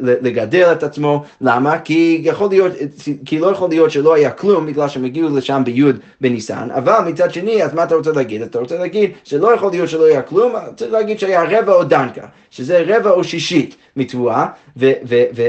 לגדל 0.00 0.72
את 0.72 0.82
עצמו, 0.82 1.24
למה? 1.40 1.78
כי 1.78 2.20
יכול 2.24 2.48
להיות, 2.48 2.72
כי 3.24 3.38
לא 3.38 3.46
יכול 3.46 3.68
להיות 3.68 3.90
שלא 3.90 4.14
היה 4.14 4.30
כלום 4.30 4.66
בגלל 4.66 4.88
שהם 4.88 5.04
הגיעו 5.04 5.36
לשם 5.36 5.62
בי' 5.64 5.84
בניסן, 6.20 6.68
אבל 6.74 6.98
מצד 7.06 7.34
שני, 7.34 7.64
אז 7.64 7.74
מה 7.74 7.84
אתה 7.84 7.94
רוצה 7.94 8.12
להגיד? 8.12 8.42
אתה 8.42 8.58
רוצה 8.58 8.78
להגיד 8.78 9.10
שלא 9.24 9.54
יכול 9.54 9.70
להיות 9.70 9.88
שלא 9.88 10.04
היה 10.04 10.22
כלום, 10.22 10.52
צריך 10.76 10.92
להגיד 10.92 11.18
שהיה 11.18 11.42
רבע 11.42 11.72
או 11.72 11.84
דנקה, 11.84 12.26
שזה 12.50 12.84
רבע 12.86 13.10
או 13.10 13.24
שישית 13.24 13.76
מתבואה, 13.96 14.46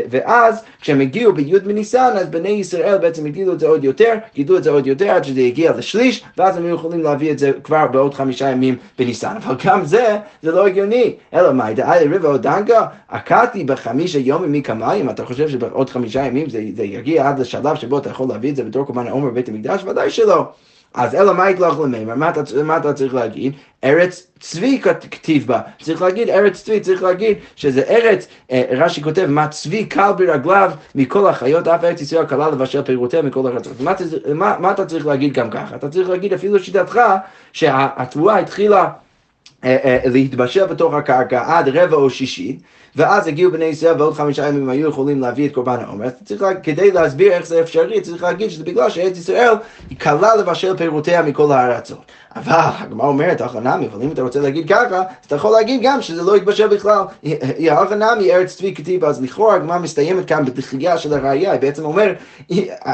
ואז 0.10 0.63
כשהם 0.82 1.01
הגיעו 1.01 1.34
בי' 1.34 1.60
בניסן, 1.60 2.13
אז 2.16 2.30
בני 2.30 2.50
ישראל 2.50 2.98
בעצם 2.98 3.25
הגדילו 3.25 3.54
את 3.54 3.60
זה 3.60 3.68
עוד 3.68 3.84
יותר, 3.84 4.13
גידלו 4.36 4.58
את 4.58 4.63
זה 4.63 4.70
עוד 4.70 4.88
יותר 4.88 5.10
עד 5.10 5.24
שזה 5.24 5.42
הגיע 5.42 5.72
לשליש, 5.78 6.24
ואז 6.38 6.58
היו 6.65 6.75
יכולים 6.75 7.03
להביא 7.03 7.32
את 7.32 7.39
זה 7.39 7.51
כבר 7.63 7.88
בעוד 7.88 8.13
חמישה 8.13 8.50
ימים 8.50 8.75
בניסן. 9.00 9.36
אבל 9.38 9.56
גם 9.65 9.86
זה, 9.86 10.18
זה 10.41 10.51
לא 10.51 10.68
הגיוני. 10.68 11.15
אלא 11.34 11.53
מה, 11.53 11.74
דאי 11.74 12.06
לריבה 12.06 12.30
או 12.30 12.38
דנגה, 12.38 12.88
עקדתי 13.10 13.63
בחמישה 13.63 14.20
יומים 14.20 14.51
מקמיים, 14.51 15.10
אתה 15.10 15.25
חושב 15.25 15.50
שבעוד 15.50 15.89
חמישה 15.89 16.25
ימים 16.25 16.50
זה, 16.50 16.63
זה 16.75 16.84
יגיע 16.84 17.30
עד 17.30 17.39
לשלב 17.39 17.75
שבו 17.75 17.98
אתה 17.98 18.10
יכול 18.10 18.27
להביא 18.27 18.50
את 18.50 18.56
זה 18.56 18.63
בתור 18.63 18.86
קורבן 18.86 19.08
העומר 19.08 19.30
בבית 19.30 19.50
המקדש? 19.50 19.84
ודאי 19.84 20.10
שלא. 20.10 20.46
אז 20.93 21.15
אלא 21.15 21.33
מה 21.33 21.50
יתלך 21.50 21.79
למימר, 21.79 22.15
מה, 22.63 22.77
אתה 22.77 22.93
צריך 22.93 23.13
להגיד? 23.13 23.53
ארץ 23.83 24.27
צבי 24.39 24.81
כתיב 25.12 25.48
בה, 25.48 25.62
צריך 25.81 26.01
להגיד 26.01 26.29
ארץ 26.29 26.63
צבי, 26.63 26.79
צריך 26.79 27.03
להגיד 27.03 27.38
שזה 27.55 27.81
ארץ, 27.89 28.27
אה, 28.51 28.63
רש"י 28.71 29.03
כותב, 29.03 29.25
מה 29.25 29.48
צבי 29.48 29.86
קל 29.86 30.12
ברגליו 30.17 30.71
מכל 30.95 31.27
החיות, 31.29 31.67
אף 31.67 31.83
ארץ 31.83 32.01
ישראל 32.01 32.25
קלה 32.25 32.50
לבשל 32.50 32.81
פירותיה 32.81 33.21
מכל 33.21 33.48
הארצות. 33.48 33.74
מה, 34.36 34.71
אתה 34.71 34.86
צריך 34.86 35.05
להגיד 35.05 35.33
גם 35.33 35.50
ככה? 35.50 35.75
אתה 35.75 35.89
צריך 35.89 36.10
להגיד 36.10 36.33
אפילו 36.33 36.60
שיטתך 36.60 37.01
שהתבואה 37.53 38.38
התחילה 38.38 38.89
אה, 39.63 39.77
אה, 39.83 40.00
להתבשל 40.05 40.65
בתוך 40.65 40.93
הקרקע 40.93 41.43
עד 41.48 41.69
רבע 41.69 41.95
או 41.95 42.10
שישי, 42.10 42.60
ואז 42.95 43.27
הגיעו 43.27 43.51
בני 43.51 43.65
ישראל 43.65 44.01
ועוד 44.01 44.13
חמישה 44.13 44.48
ימים 44.48 44.69
היו 44.69 44.89
יכולים 44.89 45.21
להביא 45.21 45.48
את 45.48 45.53
קורבן 45.53 45.77
העומר, 45.79 46.07
צריך 46.25 46.41
לה, 46.41 46.55
כדי 46.55 46.91
להסביר 46.91 47.31
איך 47.31 47.48
זה 47.48 47.62
אפשרי, 47.62 48.01
צריך 48.01 48.24
להגיד 48.24 48.50
שזה 48.50 48.63
בגלל 48.63 48.89
שארץ 48.89 49.17
ישראל 49.17 49.53
היא 49.89 49.98
קלה 49.98 50.36
לבשל 50.36 50.77
פירותיה 50.77 51.21
מכל 51.21 51.51
הארצות. 51.51 52.12
אבל 52.36 52.53
הגמרא 52.55 53.07
אומרת, 53.07 53.41
אחא 53.41 53.57
נמי, 53.57 53.88
אבל 53.93 54.01
אם 54.01 54.12
אתה 54.12 54.21
רוצה 54.21 54.39
להגיד 54.39 54.69
ככה, 54.69 54.98
אז 54.98 55.25
אתה 55.27 55.36
יכול 55.36 55.51
להגיד 55.51 55.79
גם 55.83 56.01
שזה 56.01 56.24
לא 56.24 56.38
יתבשל 56.38 56.67
בכלל. 56.67 57.03
היא 57.21 57.71
אחא 57.71 57.93
נמי 57.93 58.33
ארץ 58.33 58.55
צבי 58.55 58.75
כתיב, 58.75 59.05
אז 59.05 59.21
לכאורה 59.21 59.55
הגמרא 59.55 59.79
מסתיימת 59.79 60.25
כאן 60.25 60.45
בתחייה 60.45 60.98
של 60.98 61.13
הראייה, 61.13 61.51
היא 61.51 61.62
בעצם 61.62 61.86
אומר, 61.86 62.13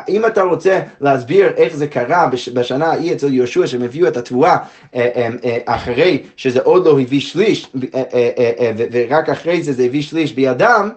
אם 0.10 0.26
אתה 0.28 0.42
רוצה 0.42 0.80
להסביר 1.02 1.48
איך 1.58 1.76
זה 1.76 1.88
קרה 1.88 2.30
בשנה 2.54 2.86
ההיא 2.86 3.14
אצל 3.14 3.34
יהושע, 3.34 3.68
שהם 3.68 3.82
הביאו 3.82 4.08
את 4.08 4.18
התבואה 4.18 4.58
אה, 4.96 5.10
אה, 5.16 5.30
אה, 5.46 5.58
אחרי 5.66 6.24
שזה 6.36 6.60
עוד 6.64 6.86
לא 6.86 7.00
הביא 7.00 7.20
שליש, 7.20 7.72
ורק 8.92 9.30
אחרי 9.30 9.64
זה 9.64 9.74
זה 9.74 9.87
הביא 9.88 10.02
שליש 10.02 10.34
בידם, 10.34 10.90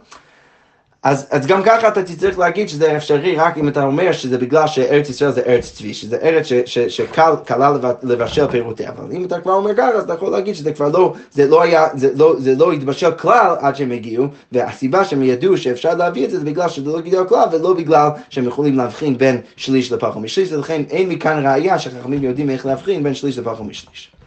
אז, 1.02 1.26
אז 1.30 1.47
גם 1.47 1.62
ככה 1.62 1.88
אתה 1.88 2.02
תצטרך 2.02 2.38
להגיד 2.38 2.68
שזה 2.68 2.97
אפשרי 2.97 3.37
רק 3.37 3.59
אם 3.59 3.68
אתה 3.68 3.82
אומר 3.82 4.12
שזה 4.12 4.38
בגלל 4.38 4.66
שארץ 4.66 5.09
ישראל 5.09 5.30
זה 5.30 5.42
ארץ 5.47 5.73
צבי, 5.73 5.94
שזה 5.94 6.16
ארץ 6.23 6.47
שקלה 6.88 7.73
לבשל 8.02 8.47
פירותיה, 8.47 8.90
אבל 8.90 9.12
אם 9.12 9.25
אתה 9.25 9.40
כבר 9.40 9.52
אומר 9.52 9.75
ככה 9.75 9.88
אז 9.88 10.04
אתה 10.04 10.14
יכול 10.14 10.30
להגיד 10.30 10.54
שזה 10.54 10.73
כבר 10.73 10.88
לא, 10.88 11.14
זה 11.32 11.49
לא 11.49 11.62
היה, 11.62 11.87
זה 11.94 12.11
לא, 12.16 12.35
זה 12.38 12.54
לא 12.54 12.73
התבשל 12.73 13.11
כלל 13.11 13.56
עד 13.61 13.76
שהם 13.76 13.92
הגיעו, 13.92 14.26
והסיבה 14.52 15.04
שהם 15.04 15.23
ידעו 15.23 15.56
שאפשר 15.56 15.94
להביא 15.94 16.25
את 16.25 16.30
זה 16.30 16.38
זה 16.38 16.44
בגלל 16.44 16.68
שזה 16.68 16.90
לא 16.90 17.00
גידל 17.00 17.25
כלל 17.28 17.49
ולא 17.52 17.75
בגלל 17.75 18.09
שהם 18.30 18.47
יכולים 18.47 18.76
להבחין 18.76 19.18
בין 19.18 19.40
שליש 19.56 19.92
לפח 19.92 20.16
ומשליש, 20.16 20.52
ולכן 20.52 20.82
אין 20.90 21.09
מכאן 21.09 21.47
ראייה 21.47 21.78
שחכמים 21.78 22.25
יודעים 22.25 22.50
איך 22.50 22.66
להבחין 22.66 23.02
בין 23.02 23.14
שליש 23.14 23.38
לפח 23.38 23.61
ומשליש. 23.61 24.20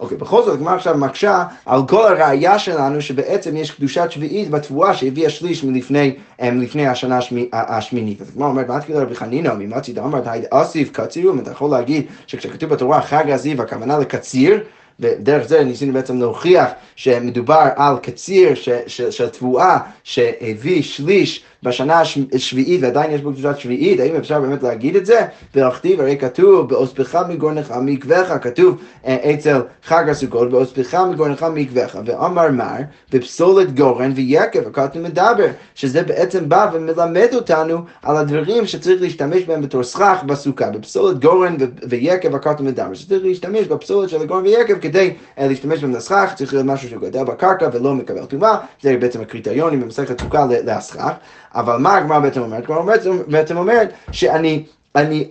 אוקיי, 0.00 0.16
בכל 0.16 0.42
זאת, 0.42 0.54
הגמרא 0.54 0.74
עכשיו 0.74 0.98
מקשה 0.98 1.44
על 1.66 1.80
כל 1.88 2.06
הראייה 2.06 2.58
שלנו 2.58 3.00
שבעצם 3.00 3.56
יש 3.56 3.70
קדושת 3.70 4.10
שביעית 4.10 4.50
בתבואה 4.50 4.94
שהביאה 4.94 5.30
שליש 5.30 5.64
מלפני 5.64 6.14
לפני 6.42 6.86
השנה 6.86 7.18
השמינית. 7.52 8.20
אז 8.20 8.28
הגמרא 8.28 8.48
אומרת, 8.48 8.68
מה 8.68 8.80
תגיד 8.80 8.96
רבי 8.96 9.14
חנינא, 9.14 9.54
ממתי 9.54 9.92
דאמרת, 9.92 10.26
אסיף 10.50 10.90
קציר, 10.92 11.30
אם 11.30 11.38
אתה 11.38 11.50
יכול 11.50 11.70
להגיד 11.70 12.06
שכשכתוב 12.26 12.70
בתורה 12.70 13.02
חג 13.02 13.30
הזיו, 13.30 13.62
הכוונה 13.62 13.98
לקציר, 13.98 14.60
ודרך 15.00 15.48
זה 15.48 15.64
ניסינו 15.64 15.92
בעצם 15.92 16.20
להוכיח 16.20 16.68
שמדובר 16.96 17.68
על 17.76 17.98
קציר 18.02 18.54
של 18.86 19.28
תבואה 19.28 19.78
שהביא 20.04 20.82
שליש 20.82 21.44
בשנה 21.62 22.02
השביעית 22.34 22.82
ועדיין 22.82 23.10
יש 23.10 23.20
בו 23.20 23.32
קדושת 23.32 23.58
שביעית, 23.58 24.00
האם 24.00 24.16
אפשר 24.16 24.40
באמת 24.40 24.62
להגיד 24.62 24.96
את 24.96 25.06
זה? 25.06 25.26
ולכתיב, 25.54 26.00
הרי 26.00 26.16
כתוב, 26.16 26.68
באוספך 26.68 27.18
מגורנך 27.28 27.74
מקווך, 27.82 28.28
כתוב 28.40 28.78
אה, 29.06 29.34
אצל 29.34 29.60
חג 29.84 30.08
הסוכות, 30.08 30.50
באוספך 30.50 30.94
מגורנך 30.94 31.46
מקווך, 31.54 31.96
ואמר 32.04 32.50
מר, 32.50 32.78
בפסולת 33.12 33.74
גורן 33.74 34.12
ויקב, 34.14 34.66
הכתוב 34.66 35.02
מדבר, 35.02 35.46
שזה 35.74 36.02
בעצם 36.02 36.48
בא 36.48 36.70
ומלמד 36.72 37.28
אותנו 37.34 37.78
על 38.02 38.16
הדברים 38.16 38.66
שצריך 38.66 39.02
להשתמש 39.02 39.42
בהם 39.44 39.62
בתור 39.62 39.82
סכך 39.82 40.18
בסוכה, 40.26 40.70
בפסולת 40.70 41.20
גורן 41.20 41.56
ויקב, 41.88 42.34
הכתוב 42.34 42.66
מדבר, 42.66 42.94
שצריך 42.94 43.24
להשתמש 43.24 43.66
בפסולת 43.66 44.08
של 44.08 44.22
הגורן 44.22 44.42
ויקב 44.42 44.78
כדי 44.78 45.14
uh, 45.38 45.42
להשתמש 45.42 45.80
בהם 45.80 45.94
לסכך, 45.94 46.32
צריך 46.36 46.52
להיות 46.52 46.66
משהו 46.66 46.88
שגדל 46.88 47.24
בקרקע 47.24 47.68
ולא 47.72 47.94
מקבל 47.94 48.24
טומאה, 48.24 48.58
זה 48.82 48.96
בעצם 49.00 49.20
הקריטריונים 49.20 49.80
במסכת 49.80 50.20
סוכה 50.20 50.46
לסכך. 50.64 51.12
אבל 51.54 51.76
מה 51.76 51.96
הגמרא 51.96 52.18
בעצם 52.18 52.40
אומרת? 52.40 52.64
הגמרא 52.64 52.96
בעצם 53.28 53.56
אומרת 53.56 53.92
שאני... 54.12 54.64
אני, 54.96 55.28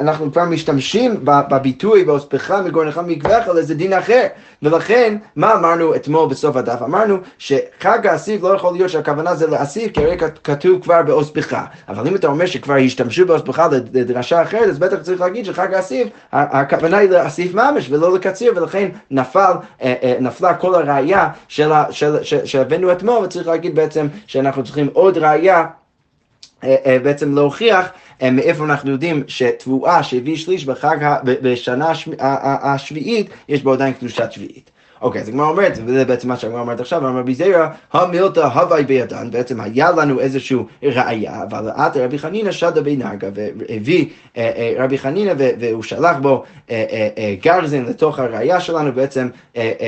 אנחנו 0.00 0.32
כבר 0.32 0.44
משתמשים 0.44 1.20
בביטוי 1.24 2.04
באוספך 2.04 2.50
מגורנך 2.50 3.00
מקווך 3.06 3.48
על 3.48 3.58
איזה 3.58 3.74
דין 3.74 3.92
אחר 3.92 4.26
ולכן 4.62 5.16
מה 5.36 5.54
אמרנו 5.54 5.94
אתמול 5.94 6.28
בסוף 6.28 6.56
הדף? 6.56 6.82
אמרנו 6.82 7.16
שחג 7.38 8.06
האסיף 8.06 8.42
לא 8.42 8.48
יכול 8.48 8.72
להיות 8.72 8.90
שהכוונה 8.90 9.34
זה 9.34 9.46
לאסיף 9.46 9.92
כי 9.92 10.04
הרי 10.04 10.16
כתוב 10.44 10.82
כבר 10.82 11.02
באוספך 11.02 11.56
אבל 11.88 12.08
אם 12.08 12.14
אתה 12.14 12.26
אומר 12.26 12.46
שכבר 12.46 12.74
השתמשו 12.74 13.26
באוספך 13.26 13.68
לדרשה 13.92 14.42
אחרת 14.42 14.68
אז 14.68 14.78
בטח 14.78 14.96
צריך 15.02 15.20
להגיד 15.20 15.44
שחג 15.44 15.74
האסיף 15.74 16.08
הכוונה 16.32 16.96
היא 16.98 17.10
לאסיף 17.10 17.54
ממש 17.54 17.90
ולא 17.90 18.14
לקציר 18.14 18.52
ולכן 18.56 18.88
נפל, 19.10 19.52
אה, 19.82 19.94
אה, 20.02 20.16
נפלה 20.20 20.54
כל 20.54 20.74
הראייה 20.74 21.28
שהבאנו 22.44 22.92
אתמול 22.92 23.24
וצריך 23.24 23.46
להגיד 23.46 23.74
בעצם 23.74 24.06
שאנחנו 24.26 24.64
צריכים 24.64 24.88
עוד 24.92 25.18
ראייה 25.18 25.56
אה, 25.56 25.62
אה, 25.62 25.85
בעצם 27.02 27.34
להוכיח 27.34 27.88
אה, 28.22 28.30
מאיפה 28.30 28.64
אנחנו 28.64 28.90
יודעים 28.90 29.24
שתבואה 29.28 30.02
שהביא 30.02 30.36
שליש 30.36 30.64
בחג, 30.64 30.96
בשנה 31.24 31.92
השביעית, 32.62 33.30
יש 33.48 33.62
בו 33.62 33.72
עדיין 33.72 33.92
קדושת 33.92 34.32
שביעית. 34.32 34.70
אוקיי, 35.00 35.22
אז 35.22 35.28
הגמרא 35.28 35.48
אומרת, 35.48 35.78
וזה 35.86 36.04
בעצם 36.04 36.28
מה 36.28 36.36
שהגמרא 36.36 36.60
אומרת 36.60 36.80
עכשיו, 36.80 37.08
אמר 37.08 37.18
רבי 37.18 37.34
זיירא, 37.34 37.68
המילתא 37.92 38.40
הווי 38.40 38.84
בידן, 38.84 39.30
בעצם 39.30 39.60
היה 39.60 39.90
לנו 39.90 40.20
איזושהי 40.20 40.56
ראייה, 40.82 41.42
אבל 41.42 41.68
את 41.68 41.96
רבי 41.96 42.18
חנינא 42.18 42.52
שדה 42.52 42.80
בנגה, 42.80 43.28
והביא 43.34 44.06
אה, 44.36 44.52
אה, 44.56 44.84
רבי 44.84 44.98
חנינא 44.98 45.32
והוא 45.36 45.82
שלח 45.82 46.16
בו 46.16 46.44
אה, 46.70 47.34
גרזן 47.42 47.84
לתוך 47.84 48.18
הראייה 48.18 48.60
שלנו, 48.60 48.92
בעצם 48.92 49.28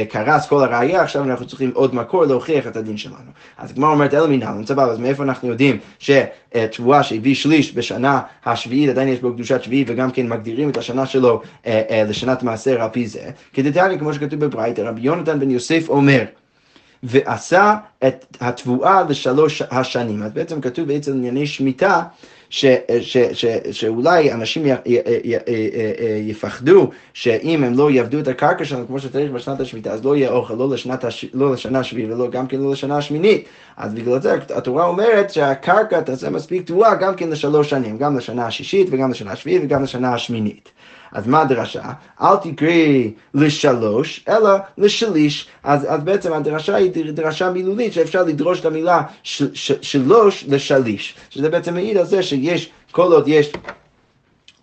קרס 0.08 0.46
כל 0.46 0.62
הראייה, 0.64 1.02
עכשיו 1.02 1.24
אנחנו 1.24 1.46
צריכים 1.46 1.70
עוד 1.74 1.94
מקור 1.94 2.24
להוכיח 2.24 2.66
את 2.66 2.76
הדין 2.76 2.96
שלנו. 2.96 3.30
אז 3.58 3.70
הגמרא 3.70 3.90
אומרת, 3.90 4.14
אלא 4.14 4.26
מנהלן, 4.26 4.66
סבבה, 4.66 4.84
אז 4.84 4.98
מאיפה 4.98 5.22
אנחנו 5.22 5.48
יודעים 5.48 5.78
שתבואה 5.98 7.02
שהביא 7.02 7.34
שליש 7.34 7.74
בשנה 7.74 8.20
השביעית, 8.46 8.90
עדיין 8.90 9.08
יש 9.08 9.20
בו 9.20 9.32
קדושת 9.32 9.62
שביעית, 9.62 9.86
וגם 9.90 10.10
כן 10.10 10.28
מגדירים 10.28 10.70
את 10.70 10.76
השנה 10.76 11.06
שלו 11.06 11.42
לשנת 12.08 12.42
מעשר 12.42 12.82
על 12.82 12.88
פי 12.88 13.06
זה. 13.06 13.20
כדתניא, 13.52 13.98
כמו 13.98 14.14
שכתוב 14.14 14.40
בברייתא, 14.40 14.82
רבי 14.98 15.06
יונתן 15.06 15.40
בן 15.40 15.50
יוסף 15.50 15.88
אומר, 15.88 16.24
ועשה 17.02 17.74
את 18.06 18.36
התבואה 18.40 19.02
לשלוש 19.08 19.62
השנים. 19.70 20.22
אז 20.22 20.32
בעצם 20.32 20.60
כתוב 20.60 20.88
בעצם 20.88 21.12
ענייני 21.12 21.46
שמיטה, 21.46 22.02
ש, 22.50 22.64
ש, 23.00 23.16
ש, 23.32 23.44
שאולי 23.70 24.32
אנשים 24.32 24.66
י, 24.66 24.70
י, 24.86 24.98
י, 25.24 25.36
יפחדו 26.30 26.90
שאם 27.12 27.64
הם 27.64 27.74
לא 27.74 27.90
יעבדו 27.90 28.18
את 28.18 28.28
הקרקע 28.28 28.64
שלנו 28.64 28.86
כמו 28.86 28.98
שצריך 28.98 29.30
בשנת 29.32 29.60
השמיטה, 29.60 29.92
אז 29.92 30.04
לא 30.04 30.16
יהיה 30.16 30.30
אוכל 30.30 30.54
לא, 30.54 30.70
לשנת 30.70 31.04
הש, 31.04 31.24
לא 31.34 31.52
לשנה 31.52 31.78
השביעית 31.78 32.10
ולא 32.10 32.30
גם 32.30 32.46
כן 32.46 32.60
לא 32.60 32.72
לשנה 32.72 32.98
השמינית. 32.98 33.44
אז 33.76 33.94
בגלל 33.94 34.20
זה 34.20 34.34
התורה 34.54 34.84
אומרת 34.84 35.30
שהקרקע 35.30 36.00
תעשה 36.00 36.30
מספיק 36.30 36.66
תבואה 36.66 36.94
גם 36.94 37.14
כן 37.14 37.30
לשלוש 37.30 37.70
שנים, 37.70 37.98
גם 37.98 38.16
לשנה 38.16 38.46
השישית 38.46 38.86
וגם 38.90 39.10
לשנה 39.10 39.32
השביעית 39.32 39.62
וגם 39.64 39.82
לשנה 39.82 40.14
השמינית. 40.14 40.70
אז 41.12 41.26
מה 41.26 41.40
הדרשה? 41.40 41.82
אל 42.22 42.36
תקראי 42.36 43.12
לשלוש, 43.34 44.24
אלא 44.28 44.50
לשליש. 44.78 45.48
אז, 45.64 45.86
אז 45.88 46.04
בעצם 46.04 46.32
הדרשה 46.32 46.76
היא 46.76 47.12
דרשה 47.12 47.50
מילולית, 47.50 47.92
שאפשר 47.92 48.22
לדרוש 48.22 48.60
את 48.60 48.64
המילה 48.64 49.02
ש, 49.22 49.42
ש, 49.54 49.72
שלוש 49.82 50.44
לשליש. 50.48 51.14
שזה 51.30 51.50
בעצם 51.50 51.74
מעיד 51.74 51.96
על 51.96 52.06
זה 52.06 52.22
שיש, 52.22 52.70
כל 52.90 53.12
עוד 53.12 53.28
יש... 53.28 53.52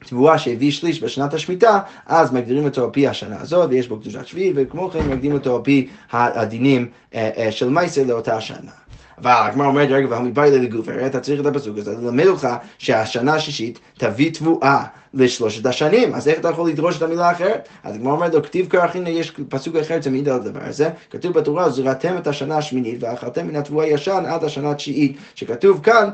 תבואה 0.07 0.37
שהביא 0.37 0.71
שליש 0.71 1.03
בשנת 1.03 1.33
השמיטה, 1.33 1.79
אז 2.05 2.33
מגדירים 2.33 2.65
אותו 2.65 2.83
על 2.83 2.89
פי 2.89 3.07
השנה 3.07 3.41
הזאת, 3.41 3.69
ויש 3.69 3.87
בו 3.87 3.99
קדושת 3.99 4.27
שביעית, 4.27 4.53
וכמו 4.55 4.89
כן 4.89 5.09
מגדירים 5.09 5.33
אותו 5.33 5.55
על 5.55 5.61
פי 5.61 5.87
הדינים 6.11 6.87
אה, 7.15 7.29
אה, 7.37 7.51
של 7.51 7.69
מייסר 7.69 8.03
לאותה 8.03 8.41
שנה. 8.41 8.71
אבל 9.17 9.31
הגמרא 9.31 9.67
אומרת, 9.67 9.89
רגע, 9.91 10.07
והמדבר 10.09 10.45
לגובר, 10.51 11.05
אתה 11.05 11.19
צריך 11.19 11.41
את 11.41 11.45
הפסוק 11.45 11.77
הזה, 11.77 11.91
ללמד 11.91 12.25
אותך 12.25 12.47
שהשנה 12.77 13.35
השישית 13.35 13.79
תביא 13.97 14.31
תבואה 14.33 14.83
לשלושת 15.15 15.65
השנים, 15.65 16.15
אז 16.15 16.27
איך 16.27 16.39
אתה 16.39 16.49
יכול 16.49 16.69
לדרוש 16.69 16.97
את 16.97 17.01
המילה 17.01 17.29
האחרת? 17.29 17.67
אז 17.83 17.95
הגמרא 17.95 18.13
אומרת 18.13 18.33
לו, 18.33 18.43
כתיב 18.43 18.67
קרחינא, 18.67 19.09
יש 19.09 19.33
פסוק 19.49 19.75
אחר 19.75 19.99
תמיד 19.99 20.29
על 20.29 20.35
הדבר 20.35 20.59
הזה, 20.63 20.89
כתוב 21.09 21.33
בתורה, 21.33 21.69
זרעתם 21.69 22.17
את 22.17 22.27
השנה 22.27 22.57
השמינית 22.57 23.03
ואכלתם 23.03 23.47
מן 23.47 23.55
התבואה 23.55 23.85
הישן 23.85 24.23
עד 24.27 24.43
השנה 24.43 24.71
התשיעית, 24.71 25.17
שכתוב 25.35 25.79
כאן 25.83 26.09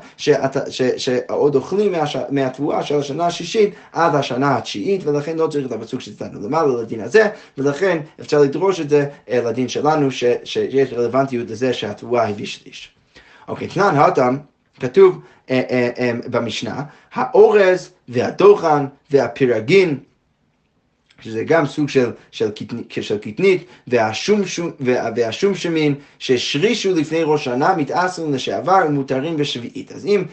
שעוד 0.98 1.56
אוכלים 1.56 1.94
מהתבואה 2.30 2.84
של 2.84 3.00
השנה 3.00 3.26
השישית 3.26 3.74
עד 3.92 4.16
השנה 4.16 4.58
התשיעית, 4.58 5.02
ולכן 5.06 5.38
לא 5.38 5.48
צריך 5.48 5.68
את 5.68 5.72
הפסוק 5.72 6.02
שצטטנו 6.02 6.48
למעלה 6.48 6.82
לדין 6.82 7.02
הזה, 7.02 7.28
ולכן 7.58 7.98
אפשר 8.22 8.40
לדרוש 8.40 8.80
את 8.80 8.90
זה 8.90 9.06
אה, 9.30 9.42
לדין 9.42 9.68
שלנו, 9.68 10.12
שיש 10.44 10.94
רלוונטיות 10.94 11.50
לזה 11.50 11.74
שהתבואה 11.74 12.30
הביא 12.30 12.46
שליש. 12.46 12.92
אוקיי, 13.48 13.68
תנן 13.68 13.96
התם, 13.96 14.38
כתוב 14.82 15.22
אה, 15.50 15.62
אה, 15.70 15.90
אה, 16.00 16.12
במשנה, 16.28 16.84
האורז 17.14 17.92
והדוחן 18.08 18.86
והפירגין 19.12 19.98
שזה 21.22 21.44
גם 21.44 21.66
סוג 21.66 21.90
של, 21.90 22.12
של, 22.32 22.50
של 22.90 23.18
קטנית, 23.18 23.66
והשום, 23.88 24.42
והשום 25.16 25.54
שהשרישו 26.20 26.96
לפני 26.96 27.24
ראש 27.24 27.46
שנה 27.46 27.76
מתאסרים 27.76 28.34
לשעבר 28.34 28.80
ומותרים 28.88 29.38
בשביעית. 29.38 29.92
אז 29.92 30.06
אם 30.06 30.24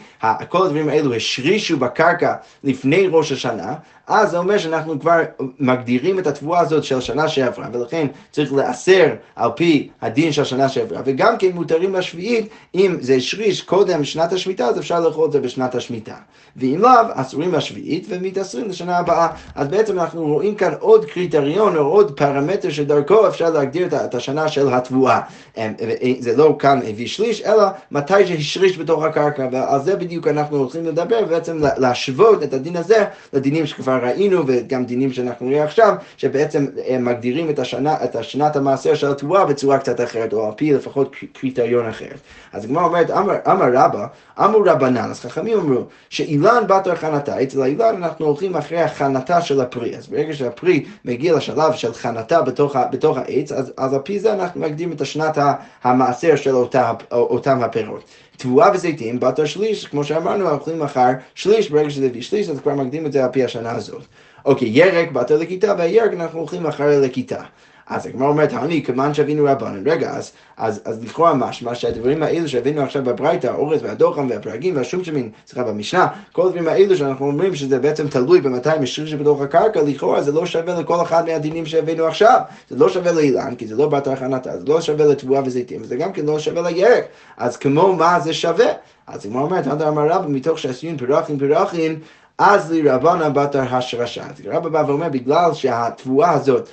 כל 0.49 0.65
הדברים 0.65 0.89
האלו 0.89 1.13
השרישו 1.13 1.77
בקרקע 1.77 2.35
לפני 2.63 3.07
ראש 3.07 3.31
השנה, 3.31 3.75
אז 4.09 4.31
זה 4.31 4.37
אומר 4.37 4.57
שאנחנו 4.57 4.99
כבר 4.99 5.21
מגדירים 5.59 6.19
את 6.19 6.27
התבואה 6.27 6.59
הזאת 6.59 6.83
של 6.83 7.01
שנה 7.01 7.27
שעברה, 7.27 7.67
ולכן 7.73 8.07
צריך 8.31 8.53
לאסר 8.53 9.07
על 9.35 9.49
פי 9.55 9.89
הדין 10.01 10.31
של 10.31 10.43
שנה 10.43 10.69
שעברה, 10.69 11.01
וגם 11.05 11.37
כן 11.37 11.51
מותרים 11.53 11.95
לשביעית, 11.95 12.49
אם 12.75 12.97
זה 13.01 13.13
השריש 13.13 13.61
קודם 13.61 14.03
שנת 14.03 14.33
השמיטה, 14.33 14.65
אז 14.65 14.79
אפשר 14.79 14.99
לאכול 14.99 15.27
את 15.27 15.31
זה 15.31 15.39
בשנת 15.39 15.75
השמיטה. 15.75 16.15
ואם 16.55 16.79
לאו, 16.81 16.91
אסורים 17.13 17.53
לשביעית 17.53 18.05
ומתאסרים 18.09 18.69
לשנה 18.69 18.97
הבאה. 18.97 19.27
אז 19.55 19.67
בעצם 19.67 19.99
אנחנו 19.99 20.27
רואים 20.27 20.55
כאן 20.55 20.73
עוד 20.79 21.05
קריטריון 21.05 21.75
או 21.77 21.81
עוד 21.81 22.17
פרמטר 22.17 22.69
שדרכו 22.69 23.27
אפשר 23.27 23.49
להגדיר 23.49 23.87
את 24.05 24.15
השנה 24.15 24.47
של 24.47 24.73
התבואה. 24.73 25.19
אמ, 25.57 25.73
זה 26.19 26.37
לא 26.37 26.55
כאן 26.59 26.79
הביא 26.87 27.07
שליש, 27.07 27.41
אלא 27.41 27.63
מתי 27.91 28.27
שהשריש 28.27 28.77
בתוך 28.77 29.03
הקרקע, 29.03 29.47
ועל 29.51 29.81
זה 29.81 29.95
בדיוק 29.95 30.27
אנחנו 30.27 30.57
הולכים 30.57 30.85
לדבר, 30.85 31.19
ובעצם 31.25 31.57
להשוות 31.77 32.43
את 32.43 32.53
הדין 32.53 32.75
הזה 32.75 33.05
לדינים 33.33 33.65
שכבר 33.65 33.98
ראינו, 33.99 34.43
וגם 34.47 34.85
דינים 34.85 35.13
שאנחנו 35.13 35.49
נראה 35.49 35.63
עכשיו, 35.63 35.95
שבעצם 36.17 36.65
הם 36.87 37.05
מגדירים 37.05 37.49
את, 37.49 37.59
השנה, 37.59 37.95
את 38.03 38.15
השנת 38.15 38.55
המעשר 38.55 38.95
של 38.95 39.11
התבואה 39.11 39.45
בצורה 39.45 39.77
קצת 39.77 40.01
אחרת, 40.01 40.33
או 40.33 40.45
על 40.45 40.51
פי 40.55 40.73
לפחות 40.73 41.15
קריטריון 41.33 41.87
אחרת. 41.87 42.19
אז 42.53 42.65
הגמרא 42.65 42.83
אומרת, 42.83 43.11
אמר, 43.11 43.73
רבא, 43.73 44.07
אמרו 44.39 44.61
רבנן, 44.65 45.09
אז 45.09 45.19
חכמים 45.19 45.59
אמרו, 45.59 45.83
שאילן 46.09 46.63
בת 46.67 46.87
הכנתה, 46.87 47.43
אצל 47.43 47.61
האילן 47.61 47.95
אנחנו 48.03 48.25
הולכים 48.25 48.55
אחרי 48.55 48.81
הכנתה 48.81 49.41
של 49.41 49.61
הפרי, 49.61 49.97
אז 49.97 50.07
ברגע 50.07 50.33
שהפרי 50.33 50.85
מגיע 51.05 51.35
לשלב 51.35 51.73
של 51.73 51.93
חנתה 51.93 52.41
בתוך, 52.41 52.75
בתוך 52.91 53.17
העץ, 53.17 53.51
אז, 53.51 53.73
אז 53.77 53.93
על 53.93 53.99
פי 54.03 54.19
זה 54.19 54.33
אנחנו 54.33 54.61
מקדימים 54.61 54.95
את 54.95 55.01
השנת 55.01 55.37
המעשר 55.83 56.35
של 56.35 56.55
אותה, 56.55 56.91
אותם 57.11 57.63
הפירות. 57.63 58.03
תבואה 58.39 58.71
וזיתים, 58.73 59.19
בת 59.19 59.39
השליש, 59.39 59.85
כמו 59.85 60.03
שאמרנו, 60.03 60.49
אוכלים 60.49 60.79
מחר 60.79 61.09
שליש, 61.35 61.69
ברגע 61.69 61.89
שזה 61.89 62.05
הביא 62.05 62.21
שליש, 62.21 62.49
אז 62.49 62.59
כבר 62.59 62.73
מקדים 62.73 63.05
את 63.05 63.11
זה 63.11 63.23
על 63.23 63.31
פי 63.31 63.43
השנה 63.43 63.71
הזאת. 63.71 64.03
אוקיי, 64.45 64.67
ירק, 64.67 65.11
בת 65.11 65.31
לכיתה, 65.31 65.75
והירק 65.77 66.13
אנחנו 66.13 66.39
הולכים 66.39 66.63
מחר 66.63 67.01
לכיתה. 67.01 67.43
אז 67.89 68.05
הגמרא 68.05 68.27
אומרת, 68.27 68.53
אני, 68.53 68.83
כמובן 68.83 69.13
שהבינו 69.13 69.45
רבנן. 69.45 69.87
רגע, 69.87 70.09
אז, 70.09 70.31
אז, 70.57 70.81
אז 70.85 71.03
לכאורה 71.03 71.33
משמע 71.33 71.75
שהדברים 71.75 72.23
האלו 72.23 72.47
שהבינו 72.47 72.81
עכשיו 72.81 73.03
בברייתא, 73.03 73.47
האורז 73.47 73.83
והדוחם 73.83 74.27
והפרגים 74.29 74.75
והשום 74.75 75.01
סליחה, 75.47 75.63
במשנה, 75.63 76.07
כל 76.31 76.47
הדברים 76.47 76.67
האלו 76.67 76.97
שאנחנו 76.97 77.25
אומרים 77.25 77.55
שזה 77.55 77.79
בעצם 77.79 78.07
תלוי 78.07 78.41
במתי 78.41 78.69
משריש 78.81 79.13
בתוך 79.13 79.41
הקרקע, 79.41 79.81
לכאורה 79.81 80.21
זה 80.21 80.31
לא 80.31 80.45
שווה 80.45 80.79
לכל 80.79 81.01
אחד 81.01 81.25
מהדינים 81.27 81.65
שהבינו 81.65 82.05
עכשיו. 82.05 82.39
זה 82.69 82.75
לא 82.75 82.89
שווה 82.89 83.11
לאילן, 83.11 83.55
כי 83.55 83.67
זה 83.67 83.75
לא 83.75 83.89
בת 83.89 84.07
הכנתה, 84.07 84.59
זה 84.59 84.65
לא 84.67 84.81
שווה 84.81 85.05
לתבואה 85.05 85.41
וזיתים, 85.45 85.81
וזה 85.81 85.95
גם 85.95 86.13
כן 86.13 86.25
לא 86.25 86.39
שווה 86.39 86.61
לירק. 86.61 87.05
אז 87.37 87.57
כמו 87.57 87.95
מה 87.95 88.19
זה 88.19 88.33
שווה? 88.33 88.67
אז 89.07 89.25
הגמרא 89.25 89.41
אומרת, 89.41 89.67
עד 89.67 89.81
אמר 89.81 90.07
רבא, 90.07 90.27
מתוך 90.27 90.59
שעשיון 90.59 90.97
פרחים 90.97 91.39
פרחים, 91.39 91.99
אז 92.39 92.71
לרבנה 92.71 93.29
בתר 93.29 93.75
השרשה. 93.75 94.23
אז 94.23 94.41
רבא 94.45 94.69
בא 94.69 94.83
ואומר, 94.87 95.09
בגלל 95.09 95.53
שהתבואה 95.53 96.31
הזאת 96.31 96.69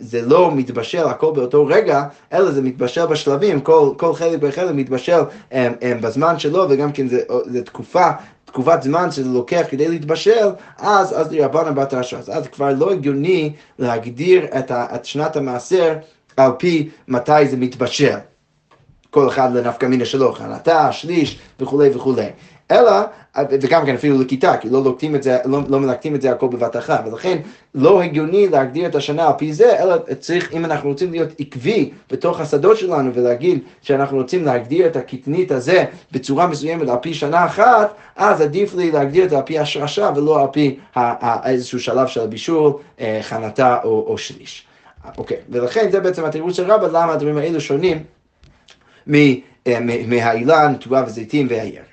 זה 0.00 0.22
לא 0.22 0.50
מתבשל 0.54 1.06
הכל 1.06 1.32
באותו 1.34 1.66
רגע, 1.66 2.04
אלא 2.32 2.50
זה 2.50 2.62
מתבשל 2.62 3.06
בשלבים, 3.06 3.60
כל, 3.60 3.90
כל 3.96 4.14
חלק 4.14 4.38
בחלק 4.38 4.74
מתבשל 4.74 5.20
בזמן 5.82 6.38
שלו, 6.38 6.66
וגם 6.70 6.92
כן 6.92 7.08
זה, 7.08 7.20
זה 7.46 7.64
תקופה 7.64 8.10
תקופת 8.44 8.82
זמן 8.82 9.10
שזה 9.10 9.28
לוקח 9.28 9.62
כדי 9.70 9.88
להתבשל, 9.88 10.48
אז, 10.78 11.20
אז 11.20 11.32
לרבנה 11.32 11.72
בת 11.72 11.92
הרשע. 11.92 12.18
אז 12.18 12.46
כבר 12.46 12.72
לא 12.78 12.92
הגיוני 12.92 13.52
להגדיר 13.78 14.46
את, 14.58 14.70
ה, 14.70 14.86
את 14.94 15.04
שנת 15.04 15.36
המעשר 15.36 15.94
על 16.36 16.50
פי 16.58 16.88
מתי 17.08 17.48
זה 17.48 17.56
מתבשל. 17.56 18.16
כל 19.10 19.28
אחד 19.28 19.54
לנפקא 19.54 19.86
מינה 19.86 20.04
שלו, 20.04 20.32
חנתה, 20.32 20.92
שליש 20.92 21.38
וכולי 21.60 21.90
וכולי. 21.94 22.26
אלא, 22.70 22.90
וגם 23.50 23.86
כן 23.86 23.94
אפילו 23.94 24.20
לכיתה, 24.20 24.56
כי 24.56 24.70
לא 24.70 24.84
לוקטים 24.84 25.14
את 25.14 25.22
זה, 25.22 25.38
לא, 25.44 25.60
לא 25.68 25.80
מלקטים 25.80 26.14
את 26.14 26.22
זה 26.22 26.30
הכל 26.30 26.48
בבת 26.48 26.76
אחת, 26.76 27.04
ולכן 27.06 27.38
לא 27.74 28.02
הגיוני 28.02 28.48
להגדיר 28.48 28.86
את 28.86 28.94
השנה 28.94 29.26
על 29.26 29.32
פי 29.38 29.52
זה, 29.52 29.82
אלא 29.82 29.96
צריך, 30.20 30.52
אם 30.52 30.64
אנחנו 30.64 30.88
רוצים 30.88 31.10
להיות 31.10 31.28
עקבי 31.38 31.90
בתוך 32.10 32.40
השדות 32.40 32.76
שלנו 32.76 33.14
ולהגיד 33.14 33.58
שאנחנו 33.82 34.16
רוצים 34.16 34.44
להגדיר 34.44 34.86
את 34.86 34.96
הקטנית 34.96 35.50
הזה 35.50 35.84
בצורה 36.12 36.46
מסוימת 36.46 36.88
על 36.88 36.96
פי 37.02 37.14
שנה 37.14 37.46
אחת, 37.46 37.94
אז 38.16 38.40
עדיף 38.40 38.74
לי 38.74 38.90
להגדיר 38.90 39.24
את 39.24 39.30
זה 39.30 39.36
על 39.36 39.42
פי 39.42 39.58
השרשה 39.58 40.10
ולא 40.16 40.40
על 40.40 40.46
פי 40.52 40.78
איזשהו 41.44 41.80
שלב 41.80 42.06
של 42.06 42.26
בישול, 42.26 42.72
אה, 43.00 43.18
חנתה 43.22 43.78
או, 43.84 44.04
או 44.08 44.18
שליש. 44.18 44.64
אוקיי, 45.18 45.36
ולכן 45.50 45.90
זה 45.90 46.00
בעצם 46.00 46.24
התירוץ 46.24 46.56
של 46.56 46.72
רבא, 46.72 46.86
למה 46.86 47.12
הדברים 47.12 47.38
האלו 47.38 47.60
שונים 47.60 48.02
אה, 49.14 49.78
מהאילן, 50.06 50.74
תבואה 50.80 51.04
וזיתים 51.06 51.46
והירק. 51.50 51.87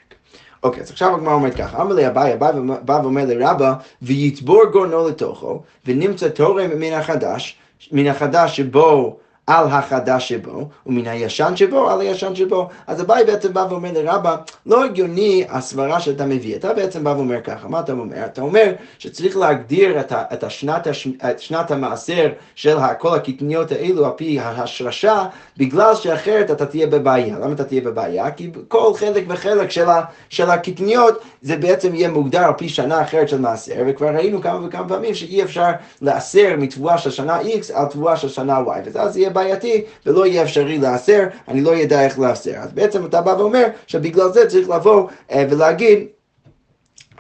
אוקיי, 0.66 0.84
אז 0.84 0.92
עכשיו 0.92 1.16
הגמרא 1.16 1.34
אומרת 1.34 1.56
ככה, 1.56 1.82
אמר 1.82 1.94
לי 1.94 2.08
אביי, 2.08 2.34
אביי 2.34 2.52
בא 2.86 3.00
ואומר 3.04 3.26
לרבא, 3.26 3.74
ויתבור 4.02 4.66
גורנו 4.72 5.08
לתוכו, 5.08 5.62
ונמצא 5.86 6.30
תורם 6.30 6.80
מן 6.80 6.94
החדש, 6.94 7.58
מן 7.92 8.08
החדש 8.08 8.58
שבו 8.58 9.18
על 9.48 9.68
החדש 9.68 10.30
שבו, 10.30 10.70
ומן 10.86 11.08
הישן 11.08 11.56
שבו 11.56 11.90
על 11.90 12.02
הישן 12.02 12.36
שבו. 12.36 12.70
אז 12.88 13.02
אביי 13.02 13.24
בעצם 13.24 13.54
בא 13.54 13.66
ואומר 13.70 13.92
לרבא, 13.94 14.36
לא 14.66 14.86
הגיוני 14.86 15.46
הסברה 15.50 16.00
שאתה 16.00 16.26
מביא. 16.26 16.56
אתה 16.56 16.74
בעצם 16.74 17.04
בא 17.04 17.10
ואומר 17.10 17.42
ככה, 17.42 17.68
מה 17.68 17.80
אתה 17.80 17.92
אומר? 17.92 18.26
אתה 18.26 18.42
אומר 18.42 18.72
שצריך 19.00 19.38
להגדיר 19.38 20.00
את, 20.00 20.12
ה, 20.12 20.24
את, 20.34 20.44
השנת, 20.44 20.88
את 21.30 21.40
שנת 21.40 21.72
המעשר 21.72 22.30
של 22.56 22.78
כל 23.00 23.16
הקטניות 23.16 23.72
האלו 23.72 24.06
על 24.06 24.12
פי 24.16 24.40
ההשרשה, 24.40 25.26
בגלל 25.58 25.96
שאחרת 25.96 26.52
אתה 26.52 26.66
תהיה 26.66 26.88
בבעיה. 26.88 27.40
למה 27.40 27.54
אתה 27.54 27.64
תהיה 27.64 27.82
בבעיה? 27.82 28.32
כי 28.32 28.52
כל 28.68 28.94
חלק 28.96 29.24
וחלק 29.28 29.72
של, 29.72 29.90
ה, 29.90 30.04
של 30.30 30.50
הקטניות 30.50 31.22
זה 31.42 31.58
בעצם 31.58 31.96
יהיה 31.96 32.10
מוגדר 32.10 32.44
על 32.44 32.54
פי 32.58 32.70
שנה 32.70 33.02
אחרת 33.02 33.30
של 33.30 33.40
מעשר, 33.42 33.84
וכבר 33.88 34.10
ראינו 34.10 34.42
כמה 34.42 34.66
וכמה 34.66 34.90
פעמים 34.90 35.14
שאי 35.14 35.44
אפשר 35.44 35.72
לאסר 36.02 36.56
מתבואה 36.58 36.98
של 36.98 37.12
שנה 37.12 37.42
X 37.42 37.74
על 37.74 37.86
תבואה 37.86 38.18
של 38.18 38.30
שנה 38.30 38.60
Y, 38.60 38.90
ואז 38.94 39.18
יהיה 39.18 39.35
בעייתי 39.36 39.84
ולא 40.06 40.26
יהיה 40.26 40.44
אפשרי 40.44 40.78
לאסר, 40.78 41.24
אני 41.48 41.62
לא 41.62 41.84
אדע 41.84 42.02
איך 42.06 42.20
לאסר. 42.20 42.56
אז 42.56 42.74
בעצם 42.74 43.06
אתה 43.06 43.22
בא 43.22 43.36
ואומר 43.40 43.66
שבגלל 43.88 44.32
זה 44.32 44.48
צריך 44.48 44.70
לבוא 44.70 45.08
אה, 45.32 45.46
ולהגיד 45.50 46.08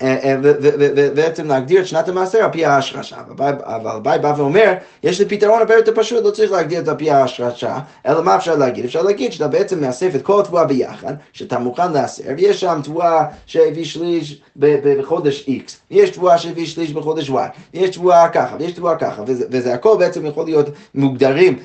ובעצם 0.03 1.47
להגדיר 1.47 1.81
את 1.81 1.88
שנת 1.88 2.08
המעשר 2.08 2.38
על 2.38 2.51
פי 2.51 2.65
ההשרשה. 2.65 3.15
אבל 3.29 3.53
אביי 3.88 4.19
בא 4.19 4.34
ואומר, 4.38 4.73
יש 5.03 5.19
לי 5.19 5.25
פתרון 5.25 5.60
הרבה 5.60 5.75
יותר 5.75 5.91
פשוט, 5.95 6.23
לא 6.25 6.31
צריך 6.31 6.51
להגדיר 6.51 6.79
את 6.79 6.86
זה 6.86 6.91
על 6.91 6.97
פי 6.97 7.12
ההשרשה, 7.12 7.79
אלא 8.05 8.23
מה 8.23 8.36
אפשר 8.36 8.55
להגיד? 8.55 8.86
אפשר 8.86 9.01
להגיד 9.01 9.31
שאתה 9.31 9.47
בעצם 9.47 9.81
מאסף 9.81 10.15
את 10.15 10.21
כל 10.21 10.39
התבואה 10.39 10.65
ביחד, 10.65 11.13
שאתה 11.34 11.60
מוכן 11.60 11.93
לאסר, 11.93 12.23
ויש 12.38 12.62
שם 12.62 12.79
תבואה 12.84 13.25
שהביא 13.45 13.86
שליש 13.86 14.41
בחודש 14.55 15.49
X, 15.49 15.71
יש 15.91 16.10
תבואה 16.10 16.38
שהביא 16.38 16.65
שליש 16.65 16.91
בחודש 16.91 17.29
Y, 17.29 17.34
יש 17.73 17.89
תבואה 17.89 18.29
ככה, 18.29 18.55
ויש 18.60 18.71
תבואה 18.71 18.95
ככה, 18.95 19.23
וזה 19.25 19.73
הכל 19.73 19.95
בעצם 19.99 20.25
יכול 20.25 20.45
להיות 20.45 20.69
מוגדרים 20.95 21.60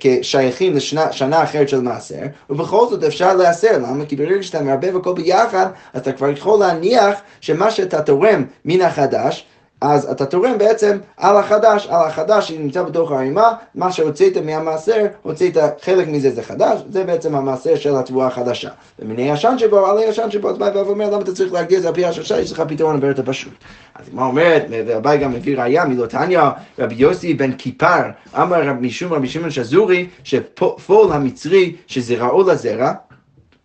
כשייכים 0.00 0.76
לשנה 0.76 1.42
אחרת 1.42 1.68
של 1.68 1.80
מעשר, 1.80 2.22
ובכל 2.50 2.86
זאת 2.90 3.04
אפשר 3.04 3.34
לאסר, 3.34 3.78
למה? 3.78 4.04
כי 4.04 4.16
ברגע 4.16 4.42
שאתה 4.42 4.62
מערבב 4.62 4.96
הכל 4.96 5.14
ביחד, 5.14 5.66
אתה 5.96 6.12
כבר 6.12 6.30
יכול 6.30 6.60
להניח 6.60 7.20
שמה 7.40 7.70
שאתה 7.70 8.02
תורם 8.02 8.44
מן 8.64 8.80
החדש, 8.80 9.46
אז 9.80 10.10
אתה 10.10 10.26
תורם 10.26 10.58
בעצם 10.58 10.98
על 11.16 11.36
החדש, 11.36 11.86
על 11.86 12.06
החדש 12.06 12.48
שנמצא 12.48 12.82
בתוך 12.82 13.12
הערימה, 13.12 13.52
מה 13.74 13.92
שהוצאת 13.92 14.36
מהמעשר, 14.36 15.06
הוצאת 15.22 15.56
חלק 15.82 16.08
מזה 16.08 16.30
זה 16.30 16.42
חדש, 16.42 16.80
זה 16.90 17.04
בעצם 17.04 17.34
המעשר 17.34 17.76
של 17.76 17.96
התבואה 17.96 18.26
החדשה. 18.26 18.70
ומן 18.98 19.16
הישן 19.16 19.54
שבו, 19.58 19.86
על 19.86 19.98
הישן 19.98 20.30
שבו, 20.30 20.50
אז 20.50 20.58
בא 20.58 20.70
ואומר, 20.74 21.10
למה 21.10 21.22
אתה 21.22 21.32
צריך 21.32 21.52
להגדיר 21.52 21.78
את 21.78 21.82
זה 21.82 21.88
על 21.88 21.94
פי 21.94 22.04
השלושה, 22.04 22.40
יש 22.40 22.52
לך 22.52 22.62
פתרון 22.68 22.94
הרבה 22.94 23.08
יותר 23.08 23.22
פשוט. 23.26 23.52
אז 23.94 24.06
מה 24.12 24.24
אומרת, 24.24 24.66
והבאי 24.70 25.18
גם 25.18 25.32
מביא 25.32 25.58
ראייה 25.58 25.84
מלוטניה, 25.84 26.50
רבי 26.78 26.94
יוסי 26.94 27.34
בן 27.34 27.52
כיפר, 27.52 28.02
אמר 28.36 28.72
משום 28.72 29.12
רבי 29.12 29.28
שמעון 29.28 29.50
שזורי, 29.50 30.06
שפול 30.24 31.12
המצרי 31.12 31.76
שזרעו 31.86 32.42
לזרע, 32.42 32.92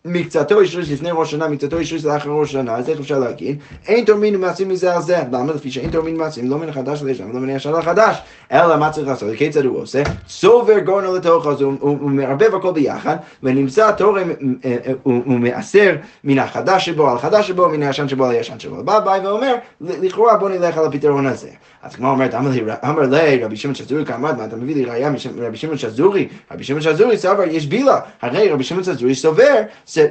מקצתו 0.06 0.62
השריש 0.62 0.92
לפני 0.92 1.10
ראש 1.14 1.32
שנה, 1.32 1.48
מקצתו 1.48 1.80
השריש 1.80 2.06
לאחר 2.06 2.30
ראש 2.30 2.52
שנה, 2.52 2.76
אז 2.76 2.90
איך 2.90 3.00
אפשר 3.00 3.20
להגיד? 3.20 3.60
אין 3.88 4.06
תורמין 4.06 4.36
ומעשים 4.36 4.70
מזה 4.70 4.96
על 4.96 5.02
זה. 5.02 5.18
למה? 5.32 5.54
לפי 5.54 5.72
שאין 5.72 5.92
תורמין 5.92 6.16
ומעשים, 6.16 6.50
לא 6.50 6.58
מן 6.58 6.70
החדש 6.70 7.04
לישן, 7.04 7.32
לא 7.34 7.40
מן 7.40 7.50
הישן 7.50 7.72
לחדש. 7.72 8.18
אלא 8.52 8.78
מה 8.78 8.90
צריך 8.90 9.08
לעשות? 9.08 9.36
כיצד 9.38 9.66
הוא 9.66 9.82
עושה? 9.82 10.04
סובר 10.28 10.80
גורנו 10.80 11.16
לתוך, 11.16 11.48
אז 11.48 11.62
הוא 11.62 12.10
מערבב 12.10 12.56
הכל 12.56 12.72
ביחד, 12.72 13.16
ונמצא 13.44 13.92
תורם, 13.92 14.30
אה, 14.66 14.76
אה, 14.86 14.94
הוא 15.04 15.40
מעשר 15.40 15.96
מן 16.24 16.40
החדש 16.40 16.86
שבו 16.86 17.10
על 17.10 17.18
החדש 17.18 17.48
שבו, 17.48 17.70
מן 17.70 17.84
הישן 17.84 18.08
שבו 18.08 18.26
על 18.26 18.32
הישן 18.32 18.60
שבו. 18.60 18.84
בא 18.84 19.00
ביי 19.00 19.20
ואומר, 19.28 19.56
לכאורה 19.82 20.38
בוא 20.38 20.50
נלך 20.50 20.78
על 20.78 20.86
הפתרון 20.86 21.28
הזה. 21.28 21.50
אז 21.84 21.96
כמו 21.96 22.10
אומרת, 22.10 22.34
אמר 22.34 23.02
לי 23.02 23.44
רבי 23.44 23.58
שמעון 23.58 23.76
שזורי 23.76 24.06
כמד, 24.06 24.38
מה 24.38 24.46
אתה 24.46 24.56
מביא 24.56 24.76
לי 24.76 24.86
ראייה 24.86 25.12
מרבי 25.36 25.58
שמעון 25.58 25.78
שזורי? 25.78 26.28
רבי 26.52 26.64
שמעון 26.64 26.82
שזורי 26.82 27.18
סבר 27.18 27.44
יש 27.44 27.66
בילה. 27.66 28.00
הרי 28.22 28.50
רבי 28.50 28.64
שמעון 28.64 28.84
שזורי 28.84 29.16
סובר 29.16 29.62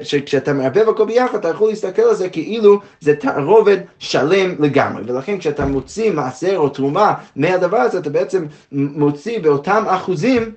שכשאתה 0.03 0.53
מערבב 0.53 0.89
הכל 0.89 1.05
ביחד, 1.07 1.39
אתה 1.39 1.49
יכול 1.49 1.69
להסתכל 1.69 2.03
על 2.03 2.15
זה 2.15 2.29
כאילו 2.29 2.81
זה 3.01 3.15
תערובת 3.17 3.79
שלם 3.99 4.55
לגמרי. 4.59 5.03
ולכן 5.07 5.39
כשאתה 5.39 5.67
מוציא 5.67 6.11
מעשר 6.11 6.57
או 6.57 6.69
תרומה 6.69 7.15
מהדבר 7.37 7.77
הזה, 7.77 7.99
אתה 7.99 8.11
בעצם 8.11 8.47
מוציא 8.73 9.39
באותם 9.39 9.85
אחוזים 9.87 10.53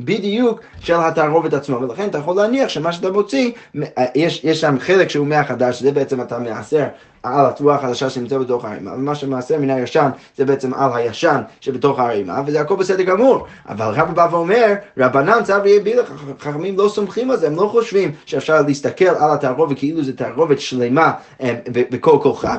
בדיוק 0.00 0.60
של 0.80 0.94
התערובת 0.94 1.54
עצמו, 1.54 1.80
ולכן 1.80 2.08
אתה 2.08 2.18
יכול 2.18 2.36
להניח 2.36 2.68
שמה 2.68 2.92
שאתה 2.92 3.10
מוציא, 3.10 3.50
יש, 4.14 4.44
יש 4.44 4.60
שם 4.60 4.76
חלק 4.78 5.10
שהוא 5.10 5.26
מהחדש, 5.26 5.82
זה 5.82 5.92
בעצם 5.92 6.20
אתה 6.20 6.38
מעשר 6.38 6.86
על 7.22 7.46
התבואה 7.46 7.74
החדשה 7.74 8.10
שנמצאת 8.10 8.40
בתוך 8.40 8.64
הערימה, 8.64 8.92
ומה 8.94 9.14
שמעשר 9.14 9.58
מן 9.58 9.70
הישן 9.70 10.10
זה 10.36 10.44
בעצם 10.44 10.74
על 10.74 10.90
הישן 10.94 11.40
שבתוך 11.60 11.98
הערימה, 11.98 12.42
וזה 12.46 12.60
הכל 12.60 12.76
בסדר 12.76 13.02
גמור. 13.02 13.46
אבל 13.68 13.86
רבא 13.86 14.12
בא 14.12 14.28
ואומר, 14.30 14.74
רבנן 14.98 15.44
צו 15.44 15.52
יהיה 15.64 15.80
בילה, 15.80 16.02
חכמים 16.40 16.78
לא 16.78 16.88
סומכים 16.88 17.30
על 17.30 17.36
זה, 17.36 17.46
הם 17.46 17.56
לא 17.56 17.68
חושבים 17.72 18.12
שאפשר 18.26 18.62
להסתכל 18.62 19.04
על 19.04 19.30
התערובת 19.30 19.78
כאילו 19.78 20.04
זה 20.04 20.16
תערובת 20.16 20.60
שלמה 20.60 21.12
אה, 21.40 21.54
בכל 21.72 22.18
כוחה, 22.22 22.56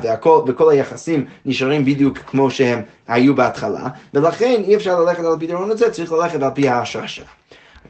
וכל 0.47 0.69
היחסים 0.71 1.26
נשארים 1.45 1.86
בדיוק 1.86 2.17
כמו 2.17 2.52
שהם 2.52 2.82
היו 3.08 3.36
בהתחלה, 3.36 3.88
ולכן 4.13 4.62
אי 4.67 4.76
אפשר 4.76 4.99
ללכת 4.99 5.19
על 5.19 5.34
הפתרון 5.34 5.71
הזה, 5.71 5.91
צריך 5.91 6.12
ללכת 6.12 6.41
על 6.41 6.49
פי 6.54 6.69
ההשרשה. 6.69 7.23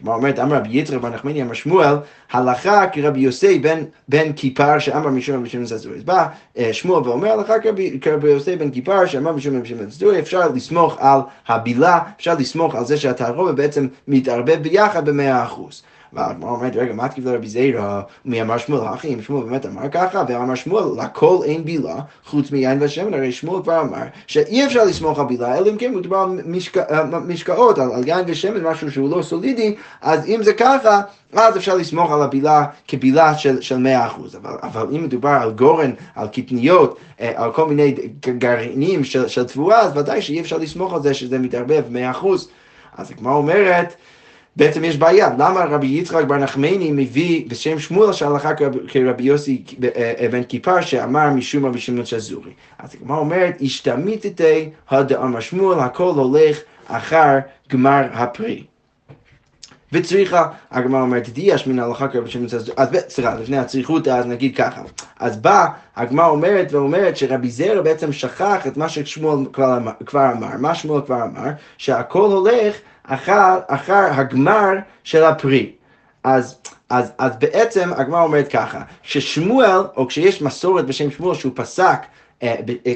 הגמרא 0.03 0.15
אומרת, 0.15 0.39
אמר 0.39 0.57
רבי 0.57 0.69
יצחק 0.71 0.97
בר 0.97 1.09
נחמני 1.09 1.41
אמר 1.41 1.53
שמואל, 1.53 1.95
הלכה 2.31 2.87
כרבי 2.87 3.19
יוסי 3.19 3.59
בן, 3.59 3.83
בן 4.07 4.33
כיפר 4.33 4.79
שאמר 4.79 5.09
משום 5.09 5.35
רבי 5.35 5.49
שמעון 5.49 5.65
זזורי. 5.65 5.99
בא 5.99 6.27
אה, 6.57 6.73
שמואל 6.73 7.07
ואומר, 7.07 7.31
הלכה 7.31 7.53
כרבי 8.01 8.29
יוסי 8.29 8.55
בן 8.55 8.71
כיפר 8.71 9.05
שאמר 9.05 9.31
משום 9.31 9.57
רבי 9.57 9.67
שמעון 9.67 9.89
זזורי, 9.89 10.19
אפשר 10.19 10.49
לסמוך 10.49 10.97
על 10.99 11.19
הבילה, 11.47 11.99
אפשר 12.17 12.33
לסמוך 12.33 12.75
על 12.75 12.85
זה 12.85 12.97
שהתערובת 12.97 13.55
בעצם 13.55 13.87
מתערבב 14.07 14.59
ביחד 14.61 15.09
במאה 15.09 15.43
אחוז. 15.43 15.83
והגמרא 16.13 16.51
אומרת, 16.51 16.75
רגע, 16.75 16.93
מה 16.93 17.09
תקיף 17.09 17.25
לרבי 17.25 17.47
זיירא? 17.47 18.01
אמר 18.27 18.57
שמואל 18.57 18.93
אחי? 18.93 19.13
אם 19.13 19.21
שמואל 19.21 19.43
באמת 19.43 19.65
אמר 19.65 19.89
ככה, 19.91 20.23
ואמר 20.27 20.55
שמואל, 20.55 21.03
לכל 21.03 21.37
אין 21.45 21.65
בילה, 21.65 21.95
חוץ 22.25 22.51
מיין 22.51 22.77
ושמן, 22.81 23.13
הרי 23.13 23.31
שמואל 23.31 23.63
כבר 23.63 23.81
אמר 23.81 24.03
שאי 24.27 24.65
אפשר 24.65 24.83
לסמוך 24.83 25.19
על 25.19 25.25
בילה, 25.25 25.57
אלא 25.57 25.69
אם 25.69 25.77
כן 25.77 25.95
מדובר 25.95 26.17
על 26.17 26.39
משקאות, 27.27 27.79
על 27.79 28.07
יין 28.07 28.25
ושמן, 28.27 28.63
משהו 28.63 28.91
שהוא 28.91 29.09
לא 29.17 29.21
סולידי, 29.21 29.75
אז 30.01 30.25
אם 30.25 30.43
זה 30.43 30.53
ככה, 30.53 31.01
אז 31.33 31.57
אפשר 31.57 31.75
לסמוך 31.75 32.11
על 32.11 32.21
הבילה 32.21 32.65
כבילה 32.87 33.37
של, 33.37 33.61
של 33.61 33.75
100%. 33.75 34.37
אבל, 34.37 34.55
אבל 34.63 34.87
אם 34.95 35.03
מדובר 35.03 35.29
על 35.29 35.51
גורן, 35.51 35.91
על 36.15 36.27
קטניות, 36.27 36.97
אה, 37.21 37.31
על 37.35 37.51
כל 37.51 37.67
מיני 37.67 37.95
גרעינים 38.37 39.03
של, 39.03 39.27
של 39.27 39.43
תבואה, 39.43 39.79
אז 39.79 39.97
ודאי 39.97 40.21
שאי 40.21 40.41
אפשר 40.41 40.57
לסמוך 40.57 40.93
על 40.93 41.01
זה 41.01 41.13
שזה 41.13 41.39
מתערבב 41.39 41.83
100%. 42.21 42.25
אז 42.97 43.11
הגמרא 43.11 43.33
אומרת, 43.33 43.95
בעצם 44.55 44.83
יש 44.83 44.97
בעיה, 44.97 45.29
למה 45.37 45.65
רבי 45.65 45.87
יצחק 45.87 46.25
בר 46.25 46.37
נחמני 46.37 46.91
מביא 46.91 47.49
בשם 47.49 47.79
שמואל 47.79 48.13
שהלכה 48.13 48.51
כרבי 48.87 49.23
יוסי 49.23 49.63
אה, 49.83 50.13
אה, 50.19 50.27
בן 50.29 50.43
כיפר 50.43 50.81
שאמר 50.81 51.29
משום 51.29 51.65
רבי 51.65 51.79
שמעון 51.79 52.05
שזורי. 52.05 52.51
אז 52.79 52.95
הגמרא 52.95 53.17
אומרת, 53.17 53.57
השתמיתתי 53.61 54.69
הדאמר 54.89 55.39
שמואל, 55.39 55.79
הכל 55.79 56.13
הולך 56.15 56.59
אחר 56.87 57.37
גמר 57.71 58.01
הפרי. 58.13 58.63
וצריכה, 59.91 60.47
הגמרא 60.71 61.01
אומרת, 61.01 61.29
דיאש 61.29 61.67
מן 61.67 61.79
ההלכה 61.79 62.07
כרבי 62.07 62.29
שמעון 62.29 62.49
שזורי, 62.49 62.77
אז 62.77 62.89
סליחה, 63.09 63.35
לפני 63.35 63.57
הצריכות, 63.57 64.07
אז 64.07 64.25
נגיד 64.25 64.55
ככה. 64.55 64.81
אז 65.19 65.37
בא, 65.37 65.67
הגמרא 65.95 66.27
אומרת 66.27 66.67
ואומרת 66.71 67.17
שרבי 67.17 67.49
זרע 67.49 67.81
בעצם 67.81 68.11
שכח 68.11 68.67
את 68.67 68.77
מה 68.77 68.89
ששמואל 68.89 69.45
כבר 70.05 70.31
אמר, 70.31 70.49
מה 70.59 70.75
שמואל 70.75 71.01
כבר 71.01 71.23
אמר, 71.23 71.49
שהכל 71.77 72.31
הולך 72.31 72.75
אחר, 73.03 73.59
אחר 73.67 74.07
הגמר 74.11 74.71
של 75.03 75.23
הפרי. 75.23 75.71
אז, 76.23 76.59
אז, 76.89 77.11
אז 77.17 77.31
בעצם 77.39 77.93
הגמרא 77.93 78.21
אומרת 78.21 78.47
ככה, 78.47 78.81
ששמואל, 79.03 79.81
או 79.95 80.07
כשיש 80.07 80.41
מסורת 80.41 80.85
בשם 80.85 81.11
שמואל 81.11 81.35
שהוא 81.35 81.51
פסק 81.55 81.99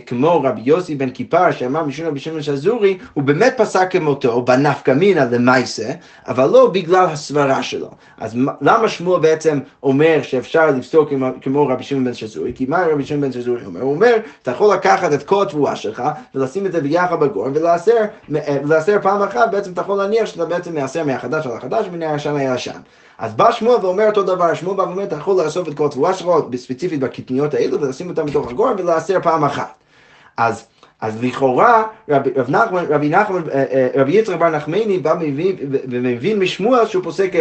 כמו 0.06 0.42
רבי 0.44 0.62
יוסי 0.66 0.96
בן 0.96 1.10
כיפר 1.10 1.52
שאמר 1.52 1.84
משום 1.84 2.06
רבי 2.06 2.20
שמעון 2.20 2.42
שזורי, 2.42 2.98
הוא 3.14 3.24
באמת 3.24 3.54
פסק 3.58 3.88
כמותו 3.92 4.42
בנפקא 4.42 4.92
מינא 4.92 5.20
למעשה, 5.32 5.92
אבל 6.28 6.50
לא 6.50 6.70
בגלל 6.74 7.06
הסברה 7.06 7.64
שלו. 7.64 7.90
אז 8.18 8.38
למה 8.62 8.90
שמואל 8.90 9.22
בעצם 9.22 9.60
אומר 9.84 10.20
שאפשר 10.24 10.72
לפסוק 10.72 11.10
כמו 11.42 11.68
רבי 11.68 11.84
שמעון 11.84 12.06
בן 12.06 12.14
שזורי? 12.14 12.52
כי 12.56 12.66
מה 12.66 12.86
רבי 12.92 13.06
שמעון 13.06 13.22
בן 13.22 13.32
שזורי 13.32 13.66
אומר? 13.66 13.82
הוא 13.82 13.94
אומר, 13.94 14.16
אתה 14.42 14.52
יכול 14.52 14.74
לקחת 14.74 15.14
את 15.14 15.24
כל 15.24 15.42
התבואה 15.42 15.76
שלך 15.76 16.04
ולשים 16.36 16.66
את 16.66 16.72
זה 16.72 16.82
ביחד 16.82 17.18
ולעשר 17.54 18.94
אה, 18.94 19.02
פעם 19.02 19.22
אחת, 19.22 19.52
בעצם 19.52 19.74
אתה 19.74 19.82
יכול 19.82 19.98
להניח 19.98 20.26
שאתה 20.26 20.46
בעצם 20.46 20.76
מעשר 20.76 21.04
מהחדש 21.04 21.46
על 21.46 21.52
החדש 21.52 21.86
ומן 21.92 22.04
הישן 22.04 22.36
לישן. 22.36 22.80
אז 23.18 23.34
בא 23.34 23.52
שמואל 23.52 23.86
ואומר 23.86 24.06
אותו 24.08 24.24
דבר, 24.24 24.54
שמואל 24.54 24.78
בא 24.78 24.82
ואומר, 24.82 25.04
אתה 25.04 25.16
יכול 25.16 25.44
לאסוף 25.44 25.68
את 25.68 25.74
כל 25.74 25.86
התבואה 25.86 26.14
שלו, 26.14 26.50
ספציפית 26.56 27.00
בקטניות 27.00 27.54
האלו, 27.54 27.82
ולשים 27.82 28.10
אותה 28.10 28.24
בתוך 28.24 28.50
הגורן 28.50 28.74
ולעשר 28.78 29.22
פעם 29.22 29.44
אחת. 29.44 29.74
אז 30.38 30.68
אז 31.02 31.24
לכאורה 31.24 31.84
רבי, 32.10 32.30
רב 32.36 32.50
נחמן, 32.50 32.86
רבי, 32.90 33.10
נחמן, 33.10 33.42
אה, 33.52 33.64
אה, 33.72 33.88
רבי 33.96 34.12
יצחק 34.12 34.36
בר 34.36 34.50
נחמני 34.50 34.98
בא 34.98 35.16
ומבין 35.90 36.40
משמואל 36.40 36.86
שהוא 36.86 37.04
פוסק 37.04 37.32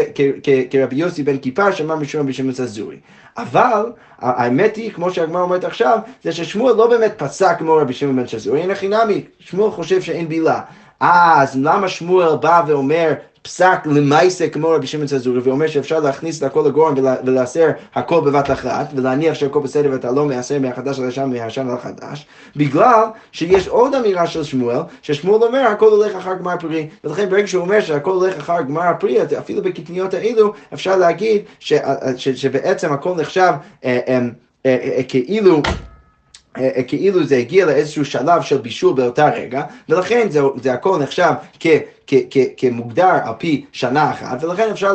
כרבי 0.70 0.96
יוסי 0.96 1.22
בן 1.22 1.38
כיפר 1.38 1.72
שאמר 1.72 1.96
משום 1.96 2.20
רבי 2.20 2.32
שמעון 2.32 2.52
זזורי. 2.52 2.96
אבל 3.36 3.92
האמת 4.18 4.76
היא, 4.76 4.92
כמו 4.92 5.10
שהגמרא 5.10 5.42
אומרת 5.42 5.64
עכשיו, 5.64 5.98
זה 6.24 6.32
ששמואל 6.32 6.76
לא 6.76 6.90
באמת 6.90 7.12
פסק 7.16 7.58
כמו 7.58 7.74
רבי 7.74 7.92
שמעון 7.92 8.16
בן 8.16 8.26
שזורי, 8.26 8.60
אין 8.60 8.70
הכי 8.70 8.88
נמי, 8.88 9.24
שמואל 9.38 9.70
חושב 9.70 10.02
שאין 10.02 10.28
בילה. 10.28 10.60
אז 11.00 11.58
למה 11.62 11.88
שמואל 11.88 12.36
בא 12.36 12.62
ואומר 12.66 13.12
פסק 13.46 13.78
למעשה 13.86 14.48
כמו 14.48 14.68
רבי 14.68 14.86
שמעון 14.86 15.06
צזורי 15.06 15.40
ואומר 15.40 15.66
שאפשר 15.66 16.00
להכניס 16.00 16.38
את 16.38 16.42
הכל 16.42 16.64
לגורם 16.66 16.94
ולאסר 17.24 17.70
הכל 17.94 18.20
בבת 18.20 18.50
אחת 18.50 18.88
ולהניח 18.94 19.34
שהכל 19.34 19.60
בסדר 19.60 19.90
ואתה 19.92 20.12
לא 20.12 20.26
מאסר 20.26 20.58
מהחדש 20.58 20.98
לישן 20.98 21.22
ומהישן 21.22 21.68
לחדש 21.68 22.26
בגלל 22.56 23.04
שיש 23.32 23.68
עוד 23.68 23.94
אמירה 23.94 24.26
של 24.26 24.44
שמואל 24.44 24.78
ששמואל 25.02 25.42
אומר 25.42 25.60
הכל 25.60 25.88
הולך 25.88 26.16
אחר 26.16 26.34
גמר 26.34 26.56
פרי 26.60 26.88
ולכן 27.04 27.28
ברגע 27.28 27.46
שהוא 27.46 27.62
אומר 27.62 27.80
שהכל 27.80 28.10
הולך 28.10 28.38
אחר 28.38 28.62
גמר 28.62 28.92
פרי 29.00 29.18
אפילו 29.38 29.62
בקטניות 29.62 30.14
האלו 30.14 30.52
אפשר 30.74 30.96
להגיד 30.96 31.42
ש, 31.58 31.72
ש, 32.16 32.28
שבעצם 32.28 32.92
הכל 32.92 33.14
נחשב 33.14 33.52
אה, 33.84 33.98
אה, 34.08 34.20
אה, 34.66 35.02
כאילו 35.08 35.62
כאילו 36.88 37.24
זה 37.24 37.36
הגיע 37.36 37.66
לאיזשהו 37.66 38.04
שלב 38.04 38.42
של 38.42 38.58
בישול 38.58 38.94
באותה 38.94 39.28
רגע, 39.28 39.62
ולכן 39.88 40.26
זה, 40.30 40.40
זה 40.62 40.72
הכל 40.72 40.98
נחשב 40.98 41.32
כ... 41.60 41.66
כמוגדר 42.56 43.18
על 43.24 43.32
פי 43.38 43.64
שנה 43.72 44.10
אחת, 44.10 44.44
ולכן 44.44 44.68
אפשר 44.70 44.92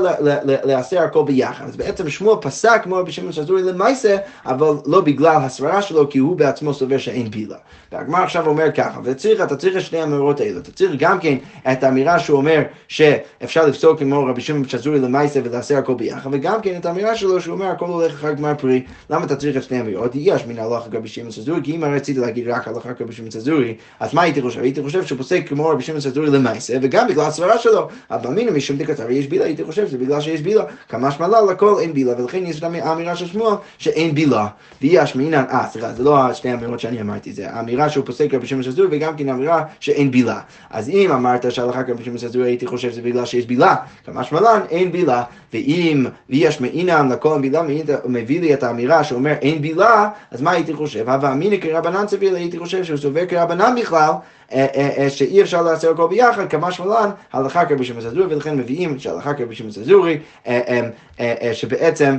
להסר 0.64 1.00
הכל 1.00 1.24
ביחד. 1.24 1.66
אז 1.66 1.76
בעצם 1.76 2.10
שמואל 2.10 2.38
פסק 2.42 2.82
כמו 2.84 2.96
רבי 2.96 3.12
שמעון 3.12 3.32
שזורי 3.32 3.64
למעשה, 3.64 4.18
אבל 4.46 4.74
לא 4.86 5.02
בגלל 5.02 5.36
הסברה 5.36 5.82
שלו, 5.82 6.10
כי 6.10 6.20
הוא 6.20 6.38
בעצמו 6.38 6.74
סובר 6.74 6.98
שאין 6.98 7.32
בילה. 7.32 7.58
והגמר 7.92 8.24
עכשיו 8.24 8.48
אומר 8.48 8.72
ככה, 8.72 9.00
וצריך, 9.04 9.42
אתה 9.42 9.56
צריך 9.56 9.76
את 9.76 9.82
שני 9.82 10.00
האמירות 10.00 10.40
האלו, 10.40 10.60
אתה 10.60 10.72
צריך 10.72 10.92
גם 10.98 11.20
כן 11.20 11.38
את 11.72 11.84
האמירה 11.84 12.20
שהוא 12.20 12.38
אומר 12.38 12.62
שאפשר 12.88 13.66
לפסוק 13.66 14.00
כמו 14.00 14.26
רבי 14.26 14.42
שמעון 14.42 14.68
שזורי 14.68 15.00
למעשה 15.00 15.40
ולהסר 15.44 15.78
הכל 15.78 15.94
ביחד, 15.94 16.30
וגם 16.34 16.62
כן 16.62 16.76
את 16.78 16.86
האמירה 16.86 17.16
שלו 17.16 17.42
שהוא 17.42 17.54
אומר 17.54 17.66
הכל 17.66 17.86
הולך 17.86 18.14
אחר 18.14 18.34
גמר 18.34 18.54
פרי, 18.58 18.84
למה 19.10 19.26
אתה 19.26 19.36
צריך 19.36 19.58
את 19.58 19.64
שני 19.64 19.78
האמירות? 19.78 20.12
יש 20.16 20.46
מן 20.46 20.60
הלכה 20.60 20.90
רבי 20.94 21.08
שמעון 21.08 21.32
שזורי, 21.32 21.60
כי 21.64 21.76
אם 21.76 21.84
רציתי 21.84 22.20
להגיד 22.20 22.48
רק 22.48 22.68
הלכה 22.68 22.90
רבי 23.00 23.14
שמעון 23.14 23.32
שזורי, 23.32 23.76
אז 24.00 24.14
מה 24.14 24.22
הייתי 24.22 24.42
חושב? 24.42 24.62
הייתי 24.62 24.82
חושב 24.82 25.06
שהוא 25.06 25.18
פוסק 25.18 25.48
כמו 25.48 25.70
רבי 25.70 25.84
שמעון 25.84 26.02
שזורי 26.02 26.30
למעשה, 26.30 26.78
וגם 26.82 27.01
גם 27.02 27.08
בגלל 27.08 27.26
הסברה 27.26 27.58
שלו, 27.58 27.88
אבל 28.12 28.30
מינה 28.30 28.52
משום 28.52 28.78
דקתר 28.78 29.12
יש 29.12 29.28
בילה, 29.28 29.46
הייתי 29.46 29.64
חושב 29.64 29.88
שזה 29.88 29.98
בגלל 29.98 30.22
שיש 30.22 30.42
בילה, 30.42 30.64
כמה 30.90 31.12
שמלה 31.12 31.42
לכל 31.42 31.76
אין 31.80 31.94
בילה, 31.94 32.22
ולכן 32.22 32.46
יש 32.46 32.62
גם 32.62 32.76
האמירה 32.76 33.16
של 33.16 33.28
שמואל 33.28 33.56
שאין 33.78 34.16
בילה, 34.16 34.48
ויש 34.82 35.16
מינן, 35.16 35.44
אה 35.50 35.68
סליחה, 35.72 35.94
זה 35.94 36.04
לא 36.04 36.34
שתי 36.34 36.50
האמירות 36.50 36.80
שאני 36.80 37.02
אמרתי, 37.02 37.34
זה 37.34 37.50
האמירה 37.50 37.90
שהוא 37.90 38.06
פוסק 38.06 38.34
רבי 38.34 38.48
שמעון 38.48 38.64
שזור, 38.64 38.86
וגם 38.92 39.18
כן 39.18 39.30
האמירה 39.30 39.64
שאין 39.80 40.12
בילה. 40.12 40.40
אז 40.70 40.90
אם 40.90 41.12
אמרת 41.12 41.52
שהלכה 41.52 41.82
רבי 41.88 42.04
שמעון 42.04 42.18
שזור, 42.20 42.44
הייתי 42.44 42.68
חושב 42.68 42.92
שזה 42.92 43.02
בגלל 43.02 43.26
שיש 43.26 43.46
בילה, 43.46 43.76
כמה 44.06 44.24
שמלן 44.24 44.62
אין 44.70 44.92
בילה, 44.92 45.24
ואם 45.54 46.06
ויש 46.30 46.62
מעינן 46.62 47.10
לכל 47.12 47.42
בילה, 47.42 47.62
מביא 48.06 48.42
לי 48.42 48.54
את 48.54 48.64
האמירה 48.64 49.04
שאומר 49.04 49.34
אין 49.42 49.62
בילה, 49.62 50.10
אז 50.32 50.42
מה 50.42 50.52
הייתי 50.52 50.74
חושב? 50.74 51.10
הווה 51.10 51.32
אמינא 51.32 51.56
כרבנן 51.62 52.08
סביר, 52.08 52.36
הייתי 52.36 52.60
חושב 52.60 52.84
שהוא 52.84 52.98
סובר 52.98 53.26
כרבנן 53.26 53.76
בכלל. 53.82 54.12
אה, 54.54 54.66
אה, 54.76 54.90
אה, 54.98 55.10
שאי 55.10 55.42
אפשר 55.42 55.62
לעשות 55.62 55.94
הכל 55.94 56.08
ביחד, 56.08 56.50
כמה 56.50 56.72
שמלן, 56.72 57.10
הלכה 57.34 57.66
כרבי 57.66 57.84
שמעון 57.84 58.32
ולכן 58.32 58.58
מביאים 58.58 59.00
שהלכה 59.00 59.34
כרבי 59.34 59.56
שמעון 59.56 59.72
שבעצם 61.54 62.18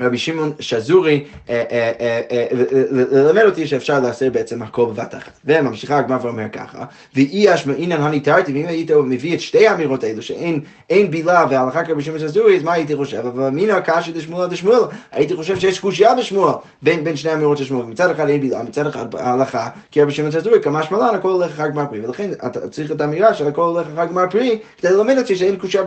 רבי 0.00 0.18
שמעון 0.18 0.52
שזורי 0.60 1.24
אה, 1.50 1.64
אה, 1.70 2.20
אה, 2.30 2.46
ללמד 2.90 3.42
אותי 3.42 3.66
שאפשר 3.66 4.00
לעשות 4.00 4.32
בעצם 4.32 4.62
הכל 4.62 4.84
בבת 4.84 5.14
אחת. 5.14 5.32
וממשיכה 5.44 5.98
הגמרא 5.98 6.18
ואומר 6.22 6.48
ככה, 6.52 6.84
ואי 7.14 7.54
אשמעינן 7.54 8.00
הניתרתי, 8.00 8.52
ואם 8.52 8.66
היית 8.66 8.90
מביא 8.90 9.34
את 9.34 9.40
שתי 9.40 9.66
האמירות 9.68 10.04
האלו, 10.04 10.22
שאין 10.22 11.10
בילה 11.10 11.46
והלכה 11.50 11.84
כרבי 11.84 12.02
שמעון 12.02 12.20
שזורי, 12.20 12.56
אז 12.56 12.62
מה 12.62 12.72
הייתי 12.72 12.96
חושב? 12.96 13.26
אבל 13.26 13.44
אמינא 13.44 13.80
קשי 13.80 14.12
דשמואל 14.12 14.48
דשמואל, 14.48 14.80
הייתי 15.12 15.36
חושב 15.36 15.58
שיש 15.58 15.78
קושייה 15.80 16.14
בשמואל 16.14 16.54
בין 16.82 17.16
שני 17.16 17.30
האמירות 17.30 17.58
של 17.58 17.64
שמואל. 17.64 17.86
מצד 17.86 18.10
אחד 18.10 18.28
אין 18.28 18.40
בילה, 18.40 18.62
מצד 18.62 18.86
אחד 18.86 19.14
ההלכה, 19.14 19.68
כי 19.90 20.02
רבי 20.02 20.12
שמעון 20.12 20.32
שזורי, 20.32 20.62
כמה 20.62 20.82
שמלן, 20.82 21.14
הכל 21.14 21.28
הולך 21.28 21.50
אחר 21.50 21.68
גמר 21.68 21.86
פרי, 21.86 22.00
ולכן 22.06 22.30
אתה 22.46 22.68
צריך 22.68 22.90
את 22.90 23.00
האמירה 23.00 23.34
שהכל 23.34 23.62
הולך 23.62 23.86
אחר 23.94 24.04
גמר 24.04 24.24
פרי, 24.30 24.58
כדי 24.78 24.90
ללמד 24.92 25.18
אותי 25.18 25.36
שאין 25.36 25.56
קושייה 25.56 25.84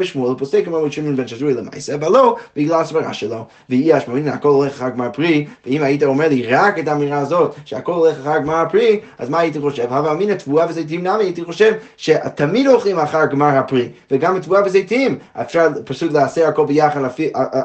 משמע, 4.01 4.17
הנה 4.17 4.33
הכל 4.33 4.49
הולך 4.49 4.71
אחר 4.71 4.89
גמר 4.89 5.09
פרי, 5.13 5.45
ואם 5.65 5.83
היית 5.83 6.03
אומר 6.03 6.27
לי 6.27 6.47
רק 6.47 6.79
את 6.79 6.87
האמירה 6.87 7.17
הזאת, 7.17 7.55
שהכל 7.65 7.93
הולך 7.93 8.15
אחר 8.21 8.37
גמר 8.37 8.63
פרי, 8.71 8.99
אז 9.19 9.29
מה 9.29 9.39
הייתי 9.39 9.59
חושב? 9.59 9.93
הווה 9.93 10.11
אמינא 10.11 10.33
תבואה 10.33 10.65
וזיתים 10.69 11.07
נמי, 11.07 11.23
הייתי 11.23 11.43
חושב 11.43 11.73
שתמיד 11.97 12.67
אוכלים 12.67 12.99
אחר 12.99 13.25
גמר 13.25 13.57
הפרי, 13.57 13.89
וגם 14.11 14.39
תבואה 14.39 14.61
וזיתים, 14.65 15.17
אפשר 15.41 15.67
פשוט 15.85 16.11
לעשר 16.13 16.47
הכל 16.47 16.65
ביחד 16.65 17.01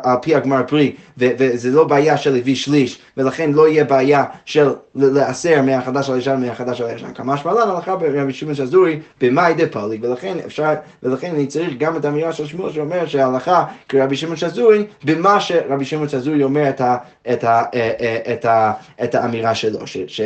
על 0.03 0.17
פי 0.23 0.35
הגמר 0.35 0.63
פרי, 0.67 0.93
וזה 1.19 1.71
לא 1.71 1.85
בעיה 1.85 2.17
של 2.17 2.37
הביא 2.37 2.55
שליש, 2.55 2.99
ולכן 3.17 3.53
לא 3.53 3.69
יהיה 3.69 3.85
בעיה 3.85 4.25
של 4.45 4.69
לעשר 4.95 5.63
מהחדש 5.63 6.11
על 6.11 6.15
הישן 6.15 6.41
מהחדש 6.47 6.81
על 6.81 6.87
הישן. 6.87 7.13
כמה 7.15 7.37
שמלן 7.37 7.69
הלכה 7.69 7.97
ברבי 7.97 8.33
שמעון 8.33 8.55
שזורי 8.55 9.01
במאי 9.21 9.55
דה 9.55 9.67
פליג, 9.67 10.05
ולכן 10.05 10.37
אפשר, 10.47 10.75
ולכן 11.03 11.31
אני 11.35 11.47
צריך 11.47 11.75
גם 11.79 11.97
את 11.97 12.05
האמירה 12.05 12.33
של 12.33 12.47
שמואל 12.47 12.73
שאומר 12.73 13.07
שההלכה 13.07 13.65
כרבי 13.89 14.17
שמעון 14.17 14.37
שזורי, 14.37 14.85
במה 15.05 15.41
שרבי 15.41 15.85
שמעון 15.85 16.09
שזורי 16.09 16.26
אומר 16.43 16.69
את, 16.69 16.81
ה, 16.81 16.97
את, 17.33 17.45
ה, 17.45 17.63
אה, 17.75 17.93
אה, 18.01 18.33
את, 18.33 18.45
ה, 18.45 18.73
את 19.05 19.15
האמירה 19.15 19.55
שלו, 19.55 19.79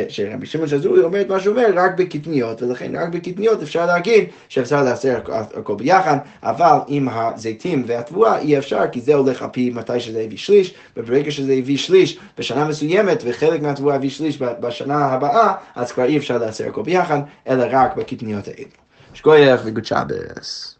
שרבי 0.09 0.45
שמעון 0.45 0.67
שזורי 0.67 1.03
אומר 1.03 1.21
את 1.21 1.29
מה 1.29 1.39
שהוא 1.39 1.55
אומר 1.55 1.67
רק 1.75 1.91
בקטניות, 1.97 2.61
ולכן 2.61 2.95
רק 2.95 3.09
בקטניות 3.09 3.61
אפשר 3.61 3.85
להגיד 3.85 4.25
שאפשר 4.49 4.83
לעשר 4.83 5.19
הכל 5.31 5.75
ביחד, 5.75 6.17
אבל 6.43 6.77
עם 6.87 7.09
הזיתים 7.11 7.83
והתבואה 7.87 8.39
אי 8.39 8.57
אפשר, 8.57 8.87
כי 8.91 9.01
זה 9.01 9.15
הולך 9.15 9.41
על 9.41 9.49
פי 9.51 9.69
מתי 9.69 9.99
שזה 9.99 10.19
הביא 10.19 10.37
שליש, 10.37 10.73
וברגע 10.97 11.31
שזה 11.31 11.53
הביא 11.53 11.77
שליש 11.77 12.19
בשנה 12.37 12.65
מסוימת, 12.65 13.23
וחלק 13.25 13.61
מהתבואה 13.61 13.95
הביא 13.95 14.09
שליש 14.09 14.37
בשנה 14.41 15.05
הבאה, 15.05 15.53
אז 15.75 15.91
כבר 15.91 16.05
אי 16.05 16.17
אפשר 16.17 16.37
לעשר 16.37 16.67
הכל 16.67 16.81
ביחד, 16.81 17.19
אלא 17.47 17.65
רק 17.71 17.95
בקטניות 17.95 18.47
האלה. 18.47 18.69
שכוייך 19.13 19.61
וגוד 19.65 19.85
שבס. 19.85 20.70